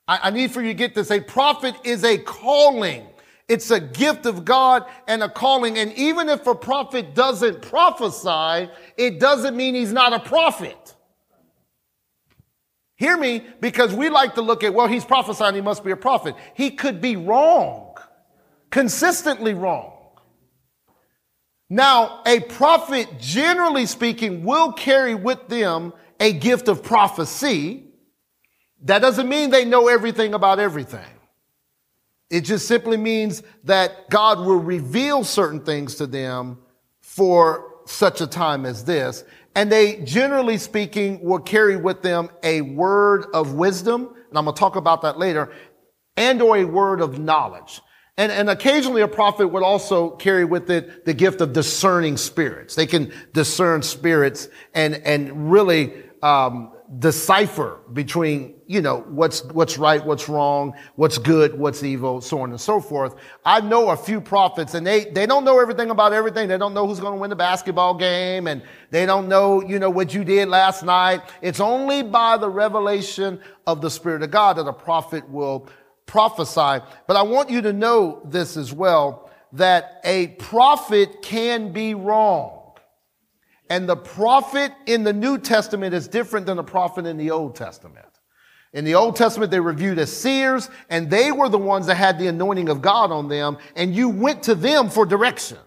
I 0.09 0.31
need 0.31 0.51
for 0.51 0.61
you 0.61 0.69
to 0.69 0.75
get 0.75 0.95
this. 0.95 1.11
A 1.11 1.21
prophet 1.21 1.75
is 1.85 2.05
a 2.05 2.19
calling. 2.19 3.07
It's 3.51 3.73
a 3.73 3.81
gift 3.81 4.27
of 4.27 4.45
God 4.45 4.85
and 5.09 5.25
a 5.25 5.29
calling. 5.29 5.77
And 5.77 5.93
even 5.95 6.29
if 6.29 6.47
a 6.47 6.55
prophet 6.55 7.17
doesn't 7.17 7.63
prophesy, 7.63 8.71
it 8.97 9.19
doesn't 9.19 9.57
mean 9.57 9.75
he's 9.75 9.93
not 9.93 10.13
a 10.13 10.21
prophet. 10.21 10.95
Hear 12.95 13.17
me, 13.17 13.45
because 13.61 13.93
we 13.93 14.09
like 14.09 14.37
to 14.37 14.41
look 14.41 14.63
at, 14.63 14.73
well, 14.73 14.87
he's 14.87 15.05
prophesying, 15.05 15.57
he 15.57 15.63
must 15.63 15.83
be 15.83 15.91
a 15.91 15.97
prophet. 15.97 16.37
He 16.55 16.71
could 16.71 17.01
be 17.01 17.17
wrong, 17.17 17.97
consistently 18.71 19.55
wrong. 19.55 19.97
Now, 21.69 22.23
a 22.27 22.39
prophet, 22.39 23.09
generally 23.19 23.87
speaking, 23.87 24.45
will 24.45 24.75
carry 24.75 25.17
with 25.17 25.49
them 25.49 25.93
a 26.21 26.33
gift 26.33 26.69
of 26.69 26.85
prophecy. 26.85 27.83
That 28.83 29.01
doesn't 29.01 29.29
mean 29.29 29.51
they 29.51 29.65
know 29.65 29.89
everything 29.89 30.35
about 30.35 30.61
everything. 30.61 31.20
It 32.31 32.43
just 32.43 32.69
simply 32.69 32.97
means 32.97 33.43
that 33.65 34.09
God 34.09 34.39
will 34.39 34.61
reveal 34.61 35.25
certain 35.25 35.61
things 35.61 35.97
to 35.97 36.07
them 36.07 36.59
for 37.01 37.67
such 37.87 38.21
a 38.21 38.27
time 38.27 38.65
as 38.65 38.85
this. 38.85 39.25
And 39.57 39.71
they, 39.71 39.97
generally 40.03 40.59
speaking, 40.59 41.21
will 41.23 41.41
carry 41.41 41.77
with 41.77 42.03
them 42.03 42.31
a 42.45 42.61
word 42.61 43.27
of 43.35 43.55
wisdom. 43.55 44.15
And 44.29 44.39
I'm 44.39 44.45
going 44.45 44.55
to 44.55 44.61
talk 44.61 44.77
about 44.77 45.03
that 45.03 45.19
later 45.19 45.51
and 46.17 46.41
or 46.41 46.57
a 46.57 46.65
word 46.65 47.01
of 47.01 47.19
knowledge. 47.19 47.81
And, 48.17 48.31
and 48.31 48.49
occasionally 48.49 49.03
a 49.03 49.09
prophet 49.09 49.49
would 49.49 49.63
also 49.63 50.11
carry 50.11 50.45
with 50.45 50.71
it 50.71 51.05
the 51.05 51.15
gift 51.15 51.41
of 51.41 51.53
discerning 51.53 52.17
spirits. 52.17 52.75
They 52.75 52.87
can 52.87 53.13
discern 53.33 53.83
spirits 53.83 54.49
and, 54.75 54.95
and 54.95 55.51
really, 55.51 55.95
um, 56.23 56.73
decipher 56.99 57.79
between, 57.93 58.57
you 58.67 58.81
know, 58.81 59.03
what's, 59.03 59.45
what's 59.45 59.79
right, 59.79 60.05
what's 60.05 60.29
wrong, 60.29 60.75
what's 60.97 61.19
good, 61.19 61.57
what's 61.57 61.85
evil, 61.85 62.21
so 62.21 62.41
on 62.41 62.51
and 62.51 62.61
so 62.61 62.81
forth. 62.81 63.15
I 63.45 63.61
know 63.61 63.91
a 63.91 63.97
few 63.97 64.21
prophets 64.21 64.75
and 64.75 64.85
they, 64.85 65.05
they 65.05 65.25
don't 65.25 65.45
know 65.45 65.61
everything 65.61 65.91
about 65.91 66.13
everything. 66.13 66.49
They 66.49 66.59
don't 66.59 66.75
know 66.75 66.89
who's 66.89 66.99
going 66.99 67.13
to 67.13 67.21
win 67.21 67.31
the 67.31 67.37
basketball 67.37 67.95
game 67.95 68.49
and 68.49 68.63
they 68.91 69.07
don't 69.07 69.29
know, 69.29 69.63
you 69.63 69.79
know, 69.79 69.89
what 69.89 70.13
you 70.13 70.25
did 70.25 70.49
last 70.49 70.83
night. 70.83 71.23
It's 71.43 71.61
only 71.61 72.03
by 72.03 72.37
the 72.37 72.51
revelation 72.51 73.41
of 73.69 73.81
the 73.81 73.91
Spirit 73.91 74.25
of 74.25 74.33
God 74.33 74.57
that 74.57 74.67
a 74.67 74.73
prophet 74.73 75.29
will 75.31 75.69
prophesy. 76.07 76.85
But 77.07 77.17
I 77.17 77.23
want 77.23 77.51
you 77.51 77.63
to 77.63 77.73
know 77.73 78.21
this 78.25 78.57
as 78.57 78.73
well, 78.73 79.31
that 79.53 80.01
a 80.03 80.29
prophet 80.29 81.23
can 81.23 81.73
be 81.73 81.95
wrong. 81.95 82.60
And 83.71 83.89
the 83.89 83.97
prophet 83.97 84.73
in 84.87 85.05
the 85.05 85.13
New 85.13 85.39
Testament 85.39 85.95
is 85.95 86.09
different 86.09 86.45
than 86.45 86.57
the 86.57 86.65
prophet 86.65 87.07
in 87.07 87.17
the 87.17 87.31
Old 87.31 87.55
Testament. 87.55 88.05
In 88.73 88.85
the 88.85 88.97
Old 88.97 89.17
Testament, 89.17 89.51
they 89.51 89.61
were 89.61 89.73
viewed 89.73 89.99
as 89.99 90.13
seers, 90.13 90.69
and 90.91 91.09
they 91.09 91.33
were 91.33 91.49
the 91.49 91.59
ones 91.59 91.87
that 91.87 91.95
had 91.95 92.19
the 92.19 92.27
anointing 92.27 92.69
of 92.69 92.83
God 92.83 93.13
on 93.13 93.29
them, 93.29 93.59
and 93.77 93.95
you 93.95 94.09
went 94.09 94.43
to 94.45 94.57
them 94.57 94.91
for 94.91 95.07
direction. 95.07 95.59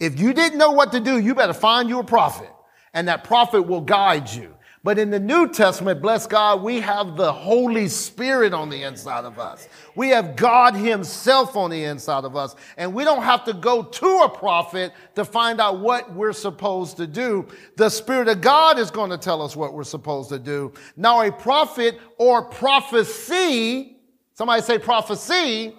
If 0.00 0.20
you 0.20 0.32
didn't 0.32 0.58
know 0.58 0.70
what 0.70 0.92
to 0.92 1.00
do, 1.00 1.18
you 1.18 1.34
better 1.34 1.52
find 1.52 1.88
you 1.88 1.98
a 1.98 2.04
prophet, 2.04 2.50
and 2.94 3.08
that 3.08 3.24
prophet 3.24 3.62
will 3.62 3.80
guide 3.80 4.30
you. 4.30 4.54
But 4.84 4.98
in 4.98 5.10
the 5.10 5.18
New 5.18 5.48
Testament, 5.48 6.00
bless 6.00 6.26
God, 6.26 6.62
we 6.62 6.80
have 6.80 7.16
the 7.16 7.32
Holy 7.32 7.88
Spirit 7.88 8.54
on 8.54 8.68
the 8.68 8.84
inside 8.84 9.24
of 9.24 9.38
us. 9.38 9.68
We 9.96 10.10
have 10.10 10.36
God 10.36 10.74
Himself 10.74 11.56
on 11.56 11.70
the 11.70 11.84
inside 11.84 12.24
of 12.24 12.36
us. 12.36 12.54
And 12.76 12.94
we 12.94 13.02
don't 13.02 13.22
have 13.22 13.44
to 13.46 13.52
go 13.52 13.82
to 13.82 14.06
a 14.24 14.28
prophet 14.28 14.92
to 15.16 15.24
find 15.24 15.60
out 15.60 15.80
what 15.80 16.12
we're 16.12 16.32
supposed 16.32 16.96
to 16.98 17.06
do. 17.06 17.46
The 17.76 17.88
Spirit 17.88 18.28
of 18.28 18.40
God 18.40 18.78
is 18.78 18.90
going 18.90 19.10
to 19.10 19.18
tell 19.18 19.42
us 19.42 19.56
what 19.56 19.74
we're 19.74 19.84
supposed 19.84 20.28
to 20.28 20.38
do. 20.38 20.72
Now, 20.96 21.22
a 21.22 21.32
prophet 21.32 21.98
or 22.16 22.44
prophecy, 22.44 23.96
somebody 24.34 24.62
say 24.62 24.78
prophecy, 24.78 25.74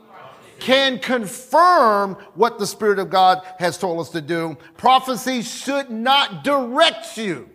can 0.60 1.00
confirm 1.00 2.16
what 2.36 2.60
the 2.60 2.68
Spirit 2.68 3.00
of 3.00 3.10
God 3.10 3.42
has 3.60 3.78
told 3.78 4.02
us 4.02 4.10
to 4.10 4.20
do. 4.20 4.58
Prophecy 4.76 5.42
should 5.42 5.90
not 5.90 6.44
direct 6.44 7.18
you 7.18 7.50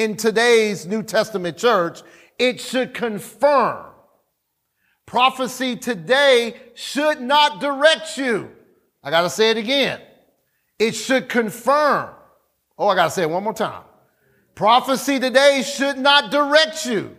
in 0.00 0.16
today's 0.16 0.86
New 0.86 1.02
Testament 1.02 1.58
church, 1.58 2.00
it 2.38 2.58
should 2.58 2.94
confirm. 2.94 3.84
Prophecy 5.04 5.76
today 5.76 6.54
should 6.74 7.20
not 7.20 7.60
direct 7.60 8.16
you. 8.16 8.50
I 9.02 9.10
got 9.10 9.22
to 9.22 9.30
say 9.30 9.50
it 9.50 9.58
again. 9.58 10.00
It 10.78 10.94
should 10.94 11.28
confirm. 11.28 12.14
Oh, 12.78 12.88
I 12.88 12.94
got 12.94 13.04
to 13.04 13.10
say 13.10 13.22
it 13.24 13.30
one 13.30 13.44
more 13.44 13.52
time. 13.52 13.82
Prophecy 14.54 15.20
today 15.20 15.62
should 15.62 15.98
not 15.98 16.30
direct 16.30 16.86
you. 16.86 17.14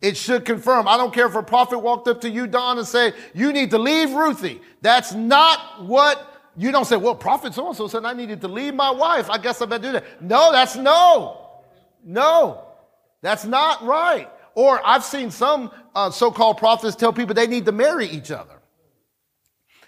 It 0.00 0.16
should 0.16 0.44
confirm. 0.44 0.86
I 0.86 0.96
don't 0.96 1.12
care 1.12 1.26
if 1.26 1.34
a 1.34 1.42
prophet 1.42 1.80
walked 1.80 2.06
up 2.06 2.20
to 2.20 2.30
you, 2.30 2.46
Don, 2.46 2.78
and 2.78 2.86
said, 2.86 3.14
you 3.34 3.52
need 3.52 3.70
to 3.70 3.78
leave 3.78 4.12
Ruthie. 4.12 4.60
That's 4.82 5.14
not 5.14 5.84
what 5.84 6.52
you 6.56 6.70
don't 6.70 6.84
say, 6.84 6.96
well, 6.96 7.16
prophet 7.16 7.54
so 7.54 7.66
and 7.66 7.76
so 7.76 7.88
said 7.88 8.04
I 8.04 8.12
needed 8.12 8.40
to 8.42 8.48
leave 8.48 8.74
my 8.74 8.92
wife. 8.92 9.28
I 9.28 9.38
guess 9.38 9.60
I 9.60 9.66
better 9.66 9.82
do 9.82 9.92
that. 9.92 10.22
No, 10.22 10.52
that's 10.52 10.76
no. 10.76 11.43
No, 12.04 12.64
that's 13.22 13.44
not 13.44 13.82
right. 13.84 14.30
Or 14.54 14.80
I've 14.86 15.04
seen 15.04 15.30
some 15.30 15.70
uh, 15.94 16.10
so-called 16.10 16.58
prophets 16.58 16.94
tell 16.94 17.12
people 17.12 17.34
they 17.34 17.46
need 17.46 17.64
to 17.64 17.72
marry 17.72 18.06
each 18.06 18.30
other. 18.30 18.60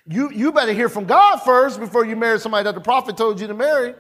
You, 0.09 0.31
you 0.31 0.53
better 0.53 0.73
hear 0.73 0.89
from 0.89 1.05
God 1.05 1.39
first 1.39 1.81
before 1.81 2.05
you 2.05 2.17
marry 2.17 2.39
somebody 2.39 2.65
that 2.65 2.75
the 2.75 2.81
prophet 2.81 3.17
told 3.17 3.41
you 3.41 3.47
to 3.49 3.55
marry. 3.55 3.95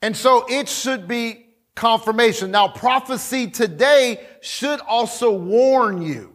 And 0.00 0.16
so 0.16 0.46
it 0.48 0.68
should 0.68 1.08
be 1.08 1.46
confirmation. 1.74 2.50
Now, 2.50 2.68
prophecy 2.68 3.48
today 3.48 4.26
should 4.40 4.80
also 4.80 5.32
warn 5.32 6.02
you. 6.02 6.34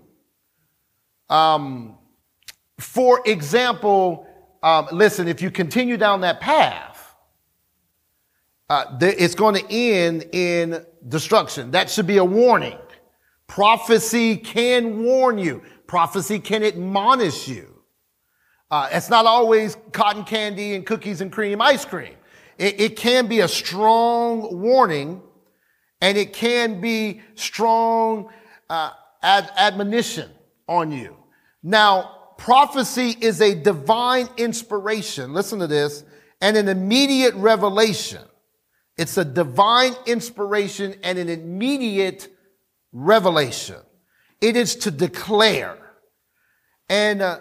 Um, 1.30 1.98
for 2.78 3.22
example, 3.26 4.28
um, 4.62 4.88
listen, 4.92 5.28
if 5.28 5.42
you 5.42 5.50
continue 5.50 5.98
down 5.98 6.22
that 6.22 6.42
path, 6.42 6.91
uh, 8.72 8.98
it's 9.02 9.36
going 9.36 9.54
to 9.54 9.70
end 9.70 10.24
in 10.32 10.86
destruction. 11.10 11.72
That 11.72 11.90
should 11.90 12.08
be 12.08 12.18
a 12.18 12.24
warning. 12.24 12.78
Prophecy 13.46 14.38
can 14.38 15.04
warn 15.04 15.38
you. 15.38 15.62
Prophecy 15.88 16.40
can 16.40 16.64
admonish 16.64 17.50
you. 17.50 17.84
Uh, 18.72 18.88
it's 18.94 19.10
not 19.10 19.26
always 19.26 19.76
cotton 19.92 20.24
candy 20.24 20.74
and 20.74 20.86
cookies 20.86 21.20
and 21.20 21.34
cream 21.34 21.62
ice 21.62 21.84
cream. 21.84 22.14
It, 22.58 22.80
it 22.80 22.96
can 22.96 23.28
be 23.28 23.42
a 23.42 23.48
strong 23.50 24.62
warning 24.62 25.22
and 26.00 26.18
it 26.18 26.32
can 26.32 26.80
be 26.80 27.20
strong 27.36 28.30
uh, 28.70 28.92
ad- 29.22 29.52
admonition 29.58 30.30
on 30.70 30.94
you. 30.94 31.18
Now, 31.62 32.36
prophecy 32.38 33.18
is 33.20 33.42
a 33.42 33.54
divine 33.54 34.30
inspiration. 34.38 35.34
Listen 35.34 35.60
to 35.60 35.68
this 35.68 36.06
and 36.40 36.56
an 36.56 36.70
immediate 36.70 37.36
revelation. 37.36 38.22
It's 38.98 39.18
a 39.18 39.26
divine 39.26 39.94
inspiration 40.06 40.96
and 41.04 41.18
an 41.18 41.30
immediate 41.30 42.28
revelation. 42.92 43.78
It 44.42 44.56
is 44.56 44.76
to 44.78 44.92
declare. 44.92 45.78
And 46.90 47.22
uh, 47.22 47.40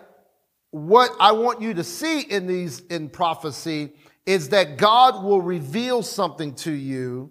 what 0.71 1.11
I 1.19 1.33
want 1.33 1.61
you 1.61 1.75
to 1.75 1.85
see 1.85 2.21
in 2.21 2.47
these, 2.47 2.81
in 2.81 3.09
prophecy 3.09 3.93
is 4.27 4.51
that 4.51 4.77
God 4.77 5.25
will 5.25 5.41
reveal 5.41 6.03
something 6.03 6.55
to 6.57 6.71
you. 6.71 7.31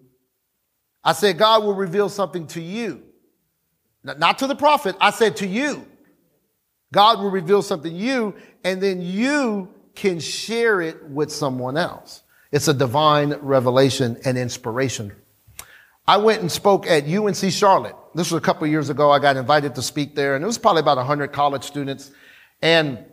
I 1.03 1.13
said 1.13 1.37
God 1.37 1.63
will 1.63 1.75
reveal 1.75 2.09
something 2.09 2.47
to 2.47 2.61
you. 2.61 3.03
Not 4.03 4.39
to 4.39 4.47
the 4.47 4.55
prophet. 4.55 4.95
I 4.99 5.11
said 5.11 5.37
to 5.37 5.47
you. 5.47 5.85
God 6.91 7.19
will 7.19 7.31
reveal 7.31 7.61
something 7.61 7.91
to 7.91 7.97
you 7.97 8.35
and 8.63 8.81
then 8.81 9.01
you 9.01 9.69
can 9.95 10.19
share 10.19 10.81
it 10.81 11.05
with 11.09 11.31
someone 11.31 11.77
else. 11.77 12.23
It's 12.51 12.67
a 12.67 12.73
divine 12.73 13.33
revelation 13.41 14.17
and 14.25 14.37
inspiration. 14.37 15.11
I 16.07 16.17
went 16.17 16.41
and 16.41 16.51
spoke 16.51 16.87
at 16.87 17.07
UNC 17.07 17.51
Charlotte. 17.51 17.95
This 18.15 18.31
was 18.31 18.39
a 18.39 18.41
couple 18.41 18.65
years 18.65 18.89
ago. 18.89 19.11
I 19.11 19.19
got 19.19 19.37
invited 19.37 19.75
to 19.75 19.81
speak 19.83 20.15
there, 20.15 20.35
and 20.35 20.43
it 20.43 20.47
was 20.47 20.57
probably 20.57 20.79
about 20.79 20.97
100 20.97 21.31
college 21.31 21.63
students. 21.63 22.11
And 22.61 23.05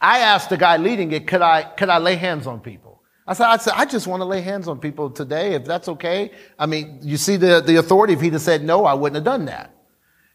I 0.00 0.18
asked 0.18 0.50
the 0.50 0.56
guy 0.56 0.76
leading 0.76 1.12
it, 1.12 1.28
could 1.28 1.42
I, 1.42 1.62
could 1.62 1.88
I 1.88 1.98
lay 1.98 2.16
hands 2.16 2.48
on 2.48 2.60
people? 2.60 3.02
I 3.28 3.34
said, 3.34 3.46
I 3.46 3.56
said, 3.58 3.74
I 3.76 3.84
just 3.84 4.06
want 4.06 4.20
to 4.20 4.24
lay 4.24 4.40
hands 4.40 4.66
on 4.66 4.80
people 4.80 5.10
today, 5.10 5.54
if 5.54 5.64
that's 5.64 5.88
okay. 5.88 6.32
I 6.58 6.66
mean, 6.66 6.98
you 7.02 7.16
see 7.16 7.36
the, 7.36 7.60
the 7.60 7.76
authority. 7.76 8.14
If 8.14 8.20
he'd 8.20 8.32
have 8.32 8.42
said 8.42 8.64
no, 8.64 8.84
I 8.84 8.94
wouldn't 8.94 9.16
have 9.16 9.24
done 9.24 9.46
that. 9.46 9.74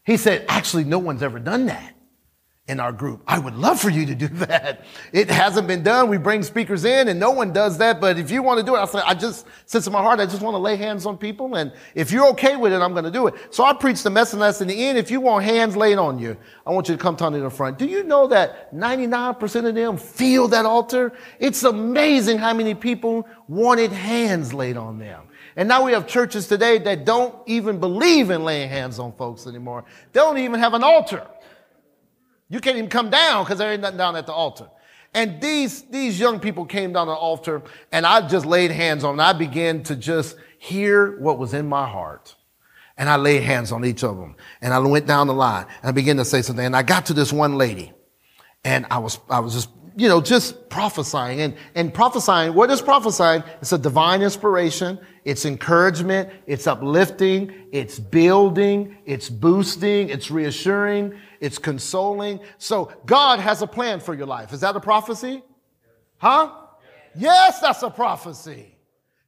He 0.04 0.16
said, 0.16 0.46
actually, 0.48 0.84
no 0.84 0.98
one's 0.98 1.22
ever 1.22 1.38
done 1.38 1.66
that 1.66 1.94
in 2.68 2.78
our 2.78 2.92
group. 2.92 3.22
I 3.26 3.40
would 3.40 3.56
love 3.56 3.80
for 3.80 3.90
you 3.90 4.06
to 4.06 4.14
do 4.14 4.28
that. 4.46 4.84
It 5.12 5.28
hasn't 5.28 5.66
been 5.66 5.82
done. 5.82 6.08
We 6.08 6.16
bring 6.16 6.42
speakers 6.44 6.84
in 6.84 7.08
and 7.08 7.18
no 7.18 7.32
one 7.32 7.52
does 7.52 7.78
that. 7.78 8.00
But 8.00 8.18
if 8.18 8.30
you 8.30 8.42
want 8.42 8.60
to 8.60 8.66
do 8.66 8.76
it, 8.76 8.78
I 8.78 8.84
said, 8.84 9.02
I 9.04 9.14
just, 9.14 9.46
since 9.66 9.86
in 9.86 9.92
my 9.92 10.00
heart, 10.00 10.20
I 10.20 10.26
just 10.26 10.42
want 10.42 10.54
to 10.54 10.58
lay 10.58 10.76
hands 10.76 11.04
on 11.04 11.18
people. 11.18 11.56
And 11.56 11.72
if 11.94 12.12
you're 12.12 12.28
okay 12.28 12.56
with 12.56 12.72
it, 12.72 12.80
I'm 12.80 12.92
going 12.92 13.04
to 13.04 13.10
do 13.10 13.26
it. 13.26 13.34
So 13.50 13.64
I 13.64 13.72
preached 13.72 14.04
the 14.04 14.10
message 14.10 14.60
in 14.60 14.68
the 14.68 14.84
end. 14.86 14.96
If 14.96 15.10
you 15.10 15.20
want 15.20 15.44
hands 15.44 15.76
laid 15.76 15.98
on 15.98 16.20
you, 16.20 16.36
I 16.64 16.70
want 16.70 16.88
you 16.88 16.96
to 16.96 17.02
come 17.02 17.16
down 17.16 17.32
to 17.32 17.40
the 17.40 17.50
front. 17.50 17.78
Do 17.78 17.86
you 17.86 18.04
know 18.04 18.28
that 18.28 18.72
99% 18.72 19.68
of 19.68 19.74
them 19.74 19.96
feel 19.96 20.46
that 20.48 20.64
altar? 20.64 21.12
It's 21.40 21.64
amazing 21.64 22.38
how 22.38 22.54
many 22.54 22.74
people 22.74 23.26
wanted 23.48 23.90
hands 23.90 24.54
laid 24.54 24.76
on 24.76 24.98
them. 24.98 25.22
And 25.56 25.68
now 25.68 25.84
we 25.84 25.92
have 25.92 26.06
churches 26.06 26.46
today 26.46 26.78
that 26.78 27.04
don't 27.04 27.34
even 27.46 27.78
believe 27.78 28.30
in 28.30 28.44
laying 28.44 28.70
hands 28.70 28.98
on 28.98 29.12
folks 29.12 29.46
anymore. 29.46 29.84
They 30.12 30.20
don't 30.20 30.38
even 30.38 30.60
have 30.60 30.74
an 30.74 30.82
altar. 30.82 31.26
You 32.52 32.60
can't 32.60 32.76
even 32.76 32.90
come 32.90 33.08
down 33.08 33.44
because 33.44 33.56
there 33.56 33.72
ain't 33.72 33.80
nothing 33.80 33.96
down 33.96 34.14
at 34.14 34.26
the 34.26 34.32
altar. 34.34 34.68
And 35.14 35.40
these, 35.40 35.84
these 35.84 36.20
young 36.20 36.38
people 36.38 36.66
came 36.66 36.92
down 36.92 37.06
the 37.06 37.14
altar 37.14 37.62
and 37.90 38.04
I 38.04 38.28
just 38.28 38.44
laid 38.44 38.70
hands 38.70 39.04
on 39.04 39.16
them. 39.16 39.26
I 39.26 39.32
began 39.32 39.82
to 39.84 39.96
just 39.96 40.36
hear 40.58 41.18
what 41.18 41.38
was 41.38 41.54
in 41.54 41.66
my 41.66 41.88
heart. 41.88 42.34
And 42.98 43.08
I 43.08 43.16
laid 43.16 43.42
hands 43.42 43.72
on 43.72 43.86
each 43.86 44.04
of 44.04 44.18
them. 44.18 44.36
And 44.60 44.74
I 44.74 44.78
went 44.80 45.06
down 45.06 45.28
the 45.28 45.34
line 45.34 45.64
and 45.80 45.88
I 45.88 45.92
began 45.92 46.18
to 46.18 46.26
say 46.26 46.42
something. 46.42 46.64
And 46.64 46.76
I 46.76 46.82
got 46.82 47.06
to 47.06 47.14
this 47.14 47.32
one 47.32 47.56
lady 47.56 47.90
and 48.64 48.84
I 48.90 48.98
was, 48.98 49.18
I 49.30 49.40
was 49.40 49.54
just 49.54 49.70
you 49.96 50.08
know, 50.08 50.20
just 50.20 50.68
prophesying 50.68 51.40
and, 51.40 51.54
and 51.74 51.92
prophesying. 51.92 52.54
What 52.54 52.70
is 52.70 52.80
prophesying? 52.80 53.42
It's 53.60 53.72
a 53.72 53.78
divine 53.78 54.22
inspiration. 54.22 54.98
It's 55.24 55.44
encouragement. 55.44 56.30
It's 56.46 56.66
uplifting. 56.66 57.68
It's 57.72 57.98
building. 57.98 58.98
It's 59.04 59.28
boosting. 59.28 60.08
It's 60.08 60.30
reassuring. 60.30 61.18
It's 61.40 61.58
consoling. 61.58 62.40
So 62.58 62.92
God 63.06 63.40
has 63.40 63.62
a 63.62 63.66
plan 63.66 64.00
for 64.00 64.14
your 64.14 64.26
life. 64.26 64.52
Is 64.52 64.60
that 64.60 64.76
a 64.76 64.80
prophecy? 64.80 65.42
Huh? 66.18 66.52
Yes, 67.14 67.60
that's 67.60 67.82
a 67.82 67.90
prophecy. 67.90 68.78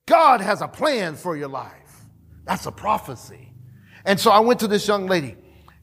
God 0.07 0.41
has 0.41 0.63
a 0.63 0.69
plan 0.69 1.17
for 1.17 1.37
your 1.37 1.49
life. 1.49 2.05
That's 2.45 2.67
a 2.67 2.73
prophecy. 2.73 3.53
And 4.05 4.21
so 4.21 4.31
I 4.31 4.41
went 4.41 4.61
to 4.61 4.69
this 4.69 4.87
young 4.87 5.07
lady 5.07 5.37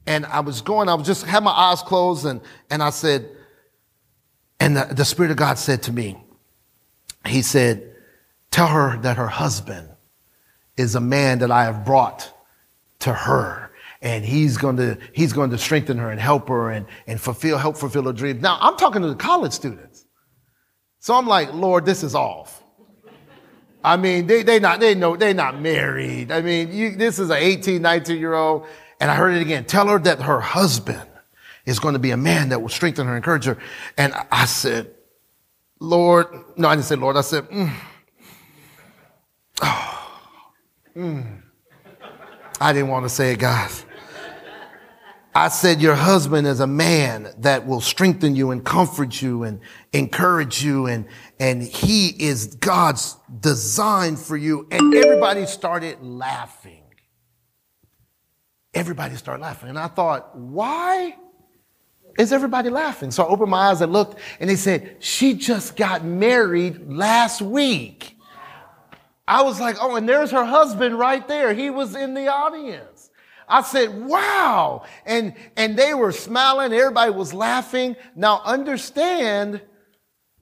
and 0.06 0.26
I 0.26 0.40
was 0.40 0.62
going, 0.62 0.90
I 0.90 0.94
was 0.94 1.08
just 1.08 1.26
had 1.26 1.44
my 1.44 1.52
eyes 1.52 1.82
closed 1.82 2.26
and, 2.26 2.42
and 2.70 2.84
I 2.84 2.92
said, 2.92 3.30
and 4.62 4.78
the, 4.78 4.86
the 4.94 5.06
Spirit 5.06 5.32
of 5.32 5.38
God 5.38 5.58
said 5.58 5.82
to 5.84 5.92
me, 5.92 6.16
He 7.26 7.42
said, 7.42 7.96
Tell 8.52 8.68
her 8.68 8.96
that 8.98 9.18
her 9.18 9.28
husband 9.28 9.90
is 10.78 10.94
a 10.94 11.00
man 11.02 11.40
that 11.40 11.50
I 11.50 11.64
have 11.64 11.84
brought 11.84 12.32
to 13.00 13.12
her. 13.12 13.72
And 14.04 14.24
he's 14.24 14.58
going 14.58 14.78
to, 14.78 15.00
he's 15.14 15.34
going 15.34 15.50
to 15.50 15.58
strengthen 15.58 15.98
her 15.98 16.12
and 16.12 16.20
help 16.20 16.48
her 16.50 16.70
and, 16.70 16.86
and 17.08 17.20
fulfill, 17.20 17.58
help 17.58 17.76
fulfill 17.76 18.04
her 18.04 18.14
dreams. 18.14 18.44
Now, 18.44 18.60
I'm 18.62 18.78
talking 18.78 19.02
to 19.02 19.08
the 19.08 19.16
college 19.16 19.52
students. 19.52 20.06
So 21.00 21.16
I'm 21.16 21.26
like, 21.26 21.54
Lord, 21.54 21.84
this 21.84 22.04
is 22.04 22.14
off. 22.14 22.64
I 23.84 23.98
mean, 23.98 24.28
they, 24.28 24.44
they 24.44 24.60
not, 24.60 24.80
they 24.80 24.94
know, 24.94 25.16
they 25.16 25.34
not 25.34 25.60
married. 25.60 26.32
I 26.32 26.42
mean, 26.42 26.72
you, 26.72 26.96
this 26.96 27.18
is 27.18 27.32
an 27.32 27.38
18, 27.38 27.82
19 27.82 28.20
year 28.20 28.36
old. 28.36 28.68
And 29.00 29.10
I 29.10 29.16
heard 29.16 29.34
it 29.34 29.42
again. 29.42 29.66
Tell 29.66 29.88
her 29.88 29.98
that 29.98 30.22
her 30.22 30.40
husband 30.40 31.08
is 31.66 31.80
going 31.80 31.94
to 31.94 32.00
be 32.00 32.12
a 32.12 32.18
man 32.18 32.50
that 32.50 32.62
will 32.62 32.70
strengthen 32.70 33.08
her, 33.08 33.16
encourage 33.16 33.46
her. 33.46 33.58
And 33.98 34.14
I 34.32 34.46
said, 34.46 34.94
Lord, 35.80 36.28
no, 36.58 36.68
I 36.68 36.76
didn't 36.76 36.86
say 36.86 36.96
Lord. 36.96 37.18
I 37.18 37.22
said, 37.22 37.50
mm. 37.50 37.74
Oh, 39.62 40.22
mm. 40.96 41.42
I 42.60 42.74
didn't 42.74 42.90
want 42.90 43.06
to 43.06 43.10
say 43.10 43.34
it, 43.34 43.40
guys. 43.40 43.86
I 45.34 45.48
said, 45.48 45.82
your 45.82 45.96
husband 45.96 46.46
is 46.46 46.60
a 46.60 46.68
man 46.68 47.34
that 47.38 47.66
will 47.66 47.80
strengthen 47.80 48.36
you 48.36 48.52
and 48.52 48.64
comfort 48.64 49.22
you 49.22 49.44
and 49.44 49.62
encourage 49.94 50.62
you. 50.62 50.88
And, 50.88 51.06
and 51.40 51.64
he 51.64 52.10
is 52.10 52.56
God's 52.56 53.16
design 53.40 54.18
for 54.18 54.36
you. 54.36 54.68
And 54.72 54.94
everybody 54.94 55.46
started 55.46 56.02
laughing. 56.02 56.84
Everybody 58.74 59.16
started 59.16 59.42
laughing. 59.42 59.70
And 59.70 59.80
I 59.80 59.88
thought, 59.88 60.38
why 60.38 61.16
is 62.18 62.34
everybody 62.34 62.70
laughing? 62.70 63.12
So 63.12 63.24
I 63.24 63.28
opened 63.28 63.52
my 63.52 63.70
eyes 63.70 63.82
and 63.82 63.92
looked, 63.92 64.20
and 64.40 64.50
they 64.50 64.56
said, 64.56 64.98
She 65.00 65.34
just 65.34 65.76
got 65.76 66.04
married 66.04 66.92
last 66.92 67.42
week. 67.42 68.18
I 69.28 69.44
was 69.44 69.60
like, 69.60 69.78
Oh, 69.80 69.96
and 69.96 70.08
there's 70.08 70.32
her 70.32 70.46
husband 70.46 70.98
right 70.98 71.26
there. 71.28 71.54
He 71.54 71.70
was 71.70 71.96
in 71.96 72.14
the 72.14 72.28
audience. 72.28 73.10
I 73.48 73.62
said, 73.62 74.06
Wow. 74.06 74.86
And, 75.06 75.36
and 75.56 75.78
they 75.78 75.94
were 75.94 76.12
smiling, 76.12 76.74
everybody 76.74 77.12
was 77.12 77.34
laughing. 77.34 77.96
Now 78.16 78.42
understand, 78.44 79.62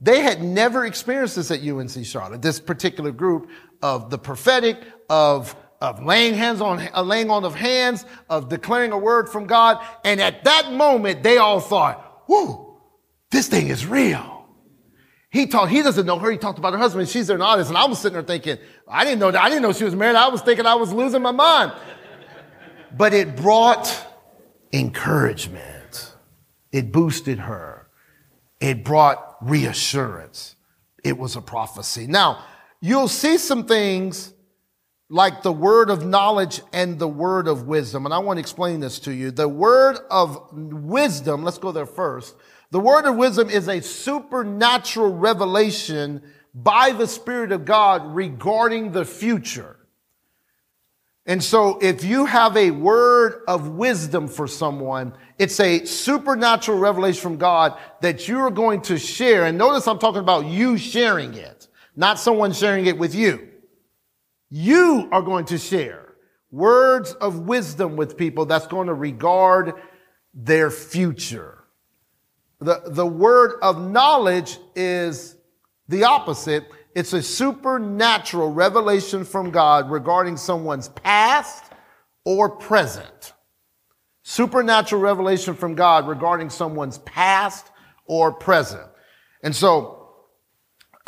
they 0.02 0.22
had 0.22 0.42
never 0.42 0.86
experienced 0.86 1.36
this 1.36 1.52
at 1.52 1.62
UNC 1.62 2.06
Charlotte, 2.06 2.42
this 2.42 2.60
particular 2.60 3.12
group 3.12 3.50
of 3.82 4.10
the 4.10 4.18
prophetic, 4.18 4.78
of 5.10 5.56
of 5.82 6.04
laying 6.04 6.34
hands 6.34 6.62
on, 6.62 6.88
uh, 6.94 7.02
laying 7.02 7.30
on 7.30 7.46
of 7.46 7.56
hands, 7.56 8.06
of 8.30 8.50
declaring 8.50 8.92
a 8.92 8.98
word 8.98 9.30
from 9.30 9.48
God. 9.48 9.84
And 10.04 10.20
at 10.20 10.44
that 10.44 10.74
moment, 10.74 11.24
they 11.24 11.38
all 11.38 11.60
thought, 11.60 12.24
whoo, 12.28 12.78
this 13.32 13.48
thing 13.48 13.68
is 13.68 13.86
real. 13.86 14.48
He 15.32 15.46
talked, 15.46 15.72
he 15.72 15.82
doesn't 15.82 16.06
know 16.06 16.18
her. 16.18 16.32
He 16.32 16.38
talked 16.38 16.58
about 16.58 16.74
her 16.74 16.80
husband. 16.80 17.08
She's 17.08 17.30
an 17.30 17.42
artist. 17.42 17.70
And 17.70 17.78
I 17.78 17.86
was 17.86 18.00
sitting 18.00 18.14
there 18.14 18.24
thinking, 18.24 18.58
I 18.88 19.04
didn't 19.04 19.20
know 19.20 19.32
that. 19.32 19.42
I 19.42 19.48
didn't 19.48 19.62
know 19.62 19.72
she 19.72 19.84
was 19.84 19.96
married. 19.96 20.16
I 20.16 20.28
was 20.28 20.42
thinking 20.42 20.66
I 20.66 20.76
was 20.76 20.92
losing 20.92 21.22
my 21.22 21.32
mind. 21.32 21.72
But 22.98 23.14
it 23.14 23.36
brought 23.36 24.08
encouragement. 24.74 26.16
It 26.72 26.92
boosted 26.92 27.40
her. 27.40 27.88
It 28.60 28.84
brought 28.84 29.38
reassurance. 29.42 30.56
It 31.04 31.18
was 31.18 31.36
a 31.36 31.42
prophecy. 31.42 32.08
Now, 32.08 32.44
you'll 32.82 33.08
see 33.08 33.38
some 33.38 33.66
things 33.66 34.34
like 35.10 35.42
the 35.42 35.52
word 35.52 35.90
of 35.90 36.06
knowledge 36.06 36.62
and 36.72 37.00
the 37.00 37.08
word 37.08 37.48
of 37.48 37.68
wisdom. 37.68 38.06
And 38.06 38.14
I 38.14 38.20
want 38.20 38.38
to 38.38 38.42
explain 38.42 38.80
this 38.80 39.00
to 39.00 39.12
you. 39.12 39.32
The 39.32 39.50
word 39.50 39.98
of 40.10 40.54
wisdom, 40.54 41.44
let's 41.44 41.58
go 41.58 41.72
there 41.72 41.88
first. 41.88 42.36
The 42.72 42.80
word 42.80 43.06
of 43.06 43.16
wisdom 43.16 43.50
is 43.50 43.68
a 43.68 43.82
supernatural 43.82 45.18
revelation 45.18 46.22
by 46.54 46.92
the 46.92 47.08
Spirit 47.08 47.52
of 47.52 47.66
God 47.66 48.14
regarding 48.14 48.92
the 48.92 49.04
future. 49.04 49.78
And 51.26 51.44
so 51.44 51.80
if 51.80 52.04
you 52.04 52.26
have 52.26 52.56
a 52.56 52.72
word 52.72 53.44
of 53.48 53.70
wisdom 53.70 54.28
for 54.28 54.48
someone, 54.48 55.14
it's 55.40 55.60
a 55.60 55.86
supernatural 55.86 56.78
revelation 56.78 57.22
from 57.22 57.38
God 57.38 57.78
that 58.02 58.28
you 58.28 58.40
are 58.40 58.52
going 58.52 58.82
to 58.84 58.98
share. 58.98 59.46
And 59.46 59.58
notice 59.58 59.88
I'm 59.88 60.00
talking 60.00 60.22
about 60.22 60.46
you 60.46 60.78
sharing 60.78 61.34
it, 61.34 61.68
not 61.96 62.20
someone 62.20 62.52
sharing 62.52 62.86
it 62.86 62.98
with 62.98 63.16
you. 63.16 63.49
You 64.50 65.08
are 65.12 65.22
going 65.22 65.46
to 65.46 65.58
share 65.58 66.16
words 66.52 67.14
of 67.14 67.42
wisdom 67.42 67.96
with 67.96 68.18
people 68.18 68.46
that's 68.46 68.68
going 68.68 68.88
to 68.88 68.94
regard 68.94 69.74
their 70.34 70.72
future. 70.72 71.64
The, 72.60 72.82
the 72.88 73.06
word 73.06 73.60
of 73.62 73.80
knowledge 73.80 74.58
is 74.76 75.38
the 75.88 76.04
opposite. 76.04 76.66
It's 76.96 77.14
a 77.14 77.22
supernatural 77.22 78.52
revelation 78.52 79.24
from 79.24 79.52
God 79.52 79.90
regarding 79.92 80.38
someone's 80.38 80.90
past 80.90 81.64
or 82.26 82.50
present. 82.50 83.34
Supernatural 84.24 85.02
revelation 85.02 85.56
from 85.56 85.76
God 85.76 86.08
regarding 86.08 86.50
someone's 86.50 86.98
past 87.00 87.68
or 88.06 88.32
present. 88.32 88.88
And 89.44 89.56
so, 89.56 89.96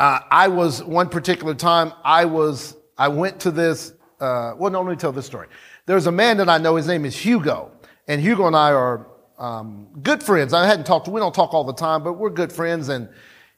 uh, 0.00 0.20
I 0.30 0.48
was, 0.48 0.82
one 0.82 1.08
particular 1.08 1.54
time, 1.54 1.92
I 2.02 2.24
was 2.24 2.74
I 3.02 3.08
went 3.08 3.40
to 3.40 3.50
this, 3.50 3.94
uh, 4.20 4.54
well, 4.56 4.70
no, 4.70 4.80
let 4.80 4.90
me 4.90 4.96
tell 4.96 5.10
this 5.10 5.26
story. 5.26 5.48
There's 5.86 6.06
a 6.06 6.12
man 6.12 6.36
that 6.36 6.48
I 6.48 6.58
know, 6.58 6.76
his 6.76 6.86
name 6.86 7.04
is 7.04 7.16
Hugo, 7.16 7.72
and 8.06 8.20
Hugo 8.20 8.46
and 8.46 8.54
I 8.54 8.70
are 8.70 9.08
um, 9.40 9.88
good 10.04 10.22
friends. 10.22 10.52
I 10.52 10.64
hadn't 10.68 10.86
talked, 10.86 11.08
we 11.08 11.18
don't 11.18 11.34
talk 11.34 11.52
all 11.52 11.64
the 11.64 11.74
time, 11.74 12.04
but 12.04 12.12
we're 12.12 12.30
good 12.30 12.52
friends. 12.52 12.90
And 12.90 13.08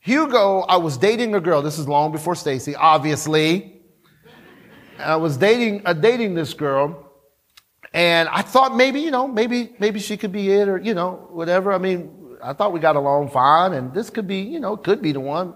Hugo, 0.01 0.61
I 0.61 0.79
was 0.79 0.97
dating 0.97 1.35
a 1.35 1.41
girl. 1.41 1.61
This 1.61 1.79
is 1.79 1.87
long 1.87 2.11
before 2.11 2.35
Stacy, 2.35 2.75
obviously. 2.75 3.83
I 4.99 5.17
was 5.17 5.37
dating, 5.37 5.83
uh, 5.85 5.93
dating 5.93 6.35
this 6.35 6.55
girl, 6.55 7.13
and 7.93 8.31
I 8.31 8.41
thought 8.41 8.75
maybe, 8.75 9.01
you 9.01 9.11
know, 9.11 9.29
maybe, 9.29 9.77
maybe 9.79 10.01
she 10.01 10.17
could 10.17 10.33
be 10.33 10.53
it, 10.53 10.69
or 10.69 10.79
you 10.79 10.95
know, 10.95 11.29
whatever. 11.31 11.71
I 11.71 11.77
mean, 11.77 12.39
I 12.43 12.55
thought 12.55 12.73
we 12.73 12.81
got 12.81 12.97
along 12.97 13.29
fine, 13.29 13.75
and 13.75 13.93
this 13.93 14.09
could 14.09 14.27
be, 14.27 14.39
you 14.39 14.59
know, 14.59 14.75
could 14.75 15.03
be 15.03 15.13
the 15.13 15.21
one. 15.21 15.53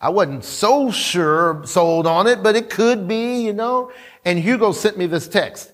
I 0.00 0.10
wasn't 0.10 0.44
so 0.44 0.90
sure, 0.90 1.62
sold 1.64 2.06
on 2.06 2.26
it, 2.26 2.42
but 2.42 2.54
it 2.54 2.70
could 2.70 3.08
be, 3.08 3.42
you 3.42 3.52
know. 3.52 3.90
And 4.24 4.38
Hugo 4.38 4.72
sent 4.72 4.96
me 4.96 5.06
this 5.06 5.26
text. 5.26 5.72